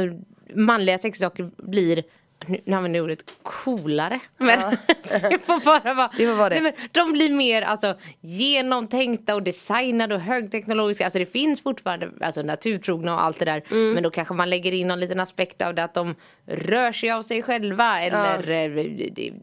manliga 0.55 0.97
sexleksaker 0.97 1.51
blir 1.57 2.03
nu 2.47 2.75
använder 2.75 2.97
jag 2.97 3.03
ordet 3.03 3.23
coolare. 3.43 4.19
Men 4.37 4.59
det 5.03 5.39
får 5.45 5.65
bara 5.65 5.93
vara. 5.93 6.11
Det 6.17 6.27
får 6.27 6.35
vara 6.35 6.49
det. 6.49 6.61
Nej, 6.61 6.73
men 6.77 6.87
de 6.91 7.11
blir 7.11 7.29
mer 7.29 7.61
alltså, 7.61 7.95
genomtänkta 8.21 9.35
och 9.35 9.43
designade 9.43 10.15
och 10.15 10.21
högteknologiska. 10.21 11.03
Alltså 11.03 11.19
det 11.19 11.25
finns 11.25 11.63
fortfarande 11.63 12.11
alltså, 12.21 12.41
naturtrogna 12.41 13.13
och 13.13 13.23
allt 13.23 13.39
det 13.39 13.45
där. 13.45 13.63
Mm. 13.71 13.91
Men 13.91 14.03
då 14.03 14.09
kanske 14.09 14.33
man 14.33 14.49
lägger 14.49 14.71
in 14.71 14.87
någon 14.87 14.99
liten 14.99 15.19
aspekt 15.19 15.61
av 15.61 15.75
det 15.75 15.83
att 15.83 15.93
de 15.93 16.15
rör 16.45 16.91
sig 16.91 17.11
av 17.11 17.21
sig 17.21 17.43
själva. 17.43 18.01
Eller 18.01 18.49
eh, 18.49 18.83
det, 19.11 19.33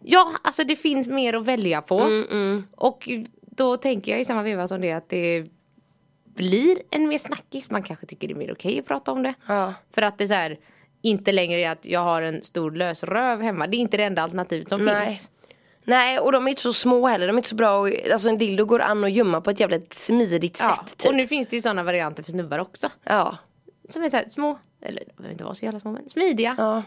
Ja, 0.00 0.32
alltså 0.42 0.64
det 0.64 0.76
finns 0.76 1.08
mer 1.08 1.34
att 1.34 1.44
välja 1.44 1.82
på. 1.82 2.00
Mm, 2.00 2.64
Och 2.76 3.08
då 3.40 3.76
tänker 3.76 4.12
jag 4.12 4.20
i 4.20 4.24
samma 4.24 4.42
veva 4.42 4.66
som 4.66 4.80
det 4.80 4.92
att 4.92 5.08
det 5.08 5.44
blir 6.24 6.78
en 6.90 7.08
mer 7.08 7.18
snackis. 7.18 7.70
Man 7.70 7.82
kanske 7.82 8.06
tycker 8.06 8.28
det 8.28 8.34
är 8.34 8.38
mer 8.38 8.52
okej 8.52 8.78
att 8.78 8.86
prata 8.86 9.12
om 9.12 9.22
det. 9.22 9.34
Ja. 9.46 9.74
För 9.94 10.02
att 10.02 10.18
det 10.18 10.24
är 10.24 10.28
så 10.28 10.34
här, 10.34 10.58
inte 11.02 11.32
längre 11.32 11.60
är 11.60 11.70
att 11.70 11.84
jag 11.86 12.00
har 12.00 12.22
en 12.22 12.44
stor 12.44 12.70
lös 12.70 13.04
röv 13.04 13.40
hemma. 13.42 13.66
Det 13.66 13.76
är 13.76 13.78
inte 13.78 13.96
det 13.96 14.04
enda 14.04 14.22
alternativet 14.22 14.68
som 14.68 14.84
Nej. 14.84 15.06
finns. 15.06 15.30
Nej 15.84 16.18
och 16.18 16.32
de 16.32 16.46
är 16.46 16.50
inte 16.50 16.62
så 16.62 16.72
små 16.72 17.06
heller, 17.06 17.26
de 17.26 17.32
är 17.32 17.38
inte 17.38 17.48
så 17.48 17.54
bra 17.54 17.78
och, 17.80 17.90
Alltså 18.12 18.28
en 18.28 18.38
dildo 18.38 18.64
går 18.64 18.80
an 18.80 19.04
att 19.04 19.12
gömma 19.12 19.40
på 19.40 19.50
ett 19.50 19.60
jävligt 19.60 19.94
smidigt 19.94 20.58
Ja. 20.60 20.84
sätt 20.86 20.96
typ. 20.98 21.08
Och 21.10 21.16
nu 21.16 21.26
finns 21.26 21.48
det 21.48 21.56
ju 21.56 21.62
sådana 21.62 21.82
varianter 21.82 22.22
för 22.22 22.30
snubbar 22.30 22.58
också. 22.58 22.90
Ja, 23.04 23.36
Som 23.88 24.02
är 24.02 24.08
så 24.08 24.16
här 24.16 24.28
små, 24.28 24.58
eller 24.82 25.02
de 25.06 25.12
behöver 25.16 25.32
inte 25.32 25.44
vara 25.44 25.54
så 25.54 25.64
jävla 25.64 25.80
små 25.80 25.92
men 25.92 26.08
smidiga. 26.08 26.54
ja, 26.58 26.82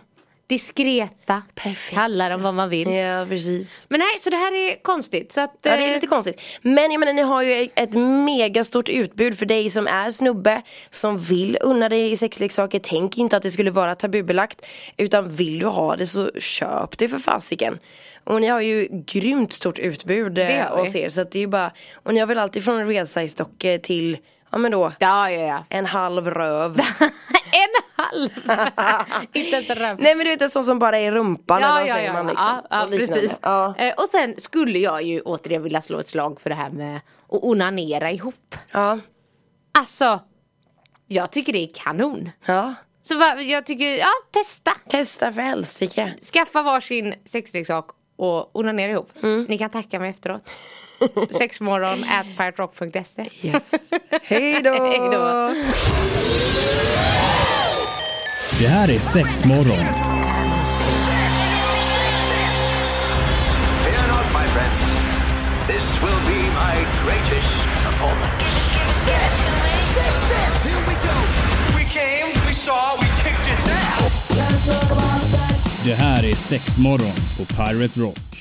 Diskreta. 0.51 1.41
Perfekt. 1.55 1.95
Kalla 1.95 2.29
dem 2.29 2.41
vad 2.41 2.53
man 2.53 2.69
vill. 2.69 2.91
ja 2.91 3.25
precis 3.29 3.85
Men 3.89 3.99
nej, 3.99 4.19
så 4.19 4.29
det 4.29 4.37
här 4.37 4.53
är 4.53 4.83
konstigt. 4.83 5.31
Så 5.31 5.41
att, 5.41 5.57
Ja 5.61 5.77
det 5.77 5.83
är 5.83 5.87
eh, 5.87 5.93
lite 5.93 6.07
konstigt. 6.07 6.41
Men 6.61 6.91
jag 6.91 6.99
menar 6.99 7.13
ni 7.13 7.21
har 7.21 7.41
ju 7.41 7.69
ett 7.75 7.93
megastort 8.25 8.89
utbud 8.89 9.37
för 9.37 9.45
dig 9.45 9.69
som 9.69 9.87
är 9.87 10.11
snubbe 10.11 10.61
som 10.89 11.17
vill 11.17 11.57
unna 11.61 11.89
dig 11.89 12.17
sexleksaker. 12.17 12.79
Tänk 12.83 13.17
inte 13.17 13.37
att 13.37 13.43
det 13.43 13.51
skulle 13.51 13.71
vara 13.71 13.95
tabubelagt. 13.95 14.65
Utan 14.97 15.35
vill 15.35 15.59
du 15.59 15.65
ha 15.65 15.95
det 15.95 16.07
så 16.07 16.31
köp 16.39 16.97
det 16.97 17.09
för 17.09 17.19
fasiken. 17.19 17.79
Och 18.23 18.41
ni 18.41 18.47
har 18.47 18.61
ju 18.61 18.87
grymt 18.91 19.53
stort 19.53 19.79
utbud 19.79 20.37
eh, 20.37 20.77
hos 20.77 20.95
er. 20.95 21.09
Så 21.09 21.21
att 21.21 21.31
det 21.31 21.39
är 21.39 21.41
ju 21.41 21.47
bara, 21.47 21.71
och 21.93 22.13
ni 22.13 22.19
har 22.19 22.27
väl 22.27 22.37
alltid 22.37 22.63
från 22.63 22.87
redsize-dockor 22.87 23.77
till, 23.77 24.17
ja 24.51 24.57
men 24.57 24.71
då, 24.71 24.91
Ja, 24.99 25.31
ja, 25.31 25.41
ja. 25.45 25.63
en 25.69 25.85
halv 25.85 26.29
röv. 26.31 26.79
en 27.51 27.81
halv! 27.95 28.29
inte 29.33 29.55
ens 29.55 29.69
en 29.69 29.75
röv. 29.75 29.97
Nej 29.99 30.15
men 30.15 30.25
du 30.25 30.31
vet 30.31 30.41
en 30.41 30.49
sån 30.49 30.63
som 30.63 30.79
bara 30.79 30.97
är 30.99 31.11
rumpan 31.11 31.57
eller 31.57 31.67
Ja, 31.67 31.73
vad 31.73 31.87
ja, 31.87 31.93
säger 31.95 32.07
ja, 32.07 32.13
man 32.13 32.27
liksom. 32.27 32.61
ja, 32.69 32.83
Och 32.85 32.91
precis. 32.91 33.39
Eh, 33.77 33.93
och 33.97 34.07
sen 34.09 34.35
skulle 34.37 34.79
jag 34.79 35.03
ju 35.03 35.21
återigen 35.21 35.63
vilja 35.63 35.81
slå 35.81 35.99
ett 35.99 36.07
slag 36.07 36.41
för 36.41 36.49
det 36.49 36.55
här 36.55 36.69
med 36.69 36.95
att 36.95 37.43
onanera 37.43 38.11
ihop. 38.11 38.55
ja. 38.71 38.99
Alltså, 39.79 40.19
jag 41.07 41.31
tycker 41.31 41.53
det 41.53 41.59
är 41.63 41.69
kanon. 41.73 42.29
ja. 42.45 42.73
Så 43.03 43.17
va, 43.17 43.35
jag 43.41 43.65
tycker, 43.65 43.97
ja 43.97 44.07
testa. 44.31 44.71
Testa 44.89 45.33
för 45.33 45.41
helsike. 45.41 46.13
Skaffa 46.33 46.61
varsin 46.61 47.13
sexleksak 47.25 47.89
och 48.15 48.55
onanera 48.55 48.91
ihop. 48.91 49.09
Mm. 49.23 49.45
Ni 49.49 49.57
kan 49.57 49.69
tacka 49.69 49.99
mig 49.99 50.09
efteråt. 50.09 50.51
Sexmorgon 51.31 52.03
at 52.03 52.25
piraterock.se 52.37 53.25
Yes. 53.47 53.91
Hej 54.23 54.61
då! 54.63 54.71
Hej 54.71 54.99
då. 55.11 55.53
Det 58.59 58.67
här 58.67 58.89
är 58.89 58.99
Sexmorgon. 58.99 59.85
Fear 63.83 64.07
not, 64.07 64.25
my 64.33 64.47
friends. 64.53 64.95
This 65.67 66.01
will 66.01 66.21
be 66.27 66.41
my 66.49 66.75
greatest 67.05 67.65
performance. 67.83 68.45
Six, 68.89 69.31
six, 69.95 70.13
six. 70.31 70.73
Here 70.73 70.85
we 70.87 70.95
go. 71.07 71.19
We 71.77 71.83
came, 71.85 72.45
we 72.47 72.53
saw, 72.53 72.97
we 73.01 73.07
kicked 73.23 73.47
it 73.53 73.65
down! 73.65 74.11
Det 75.85 75.93
här 75.93 76.23
är 76.23 76.35
Sexmorgon 76.35 77.13
på 77.37 77.45
Pirate 77.45 77.99
Rock. 77.99 78.31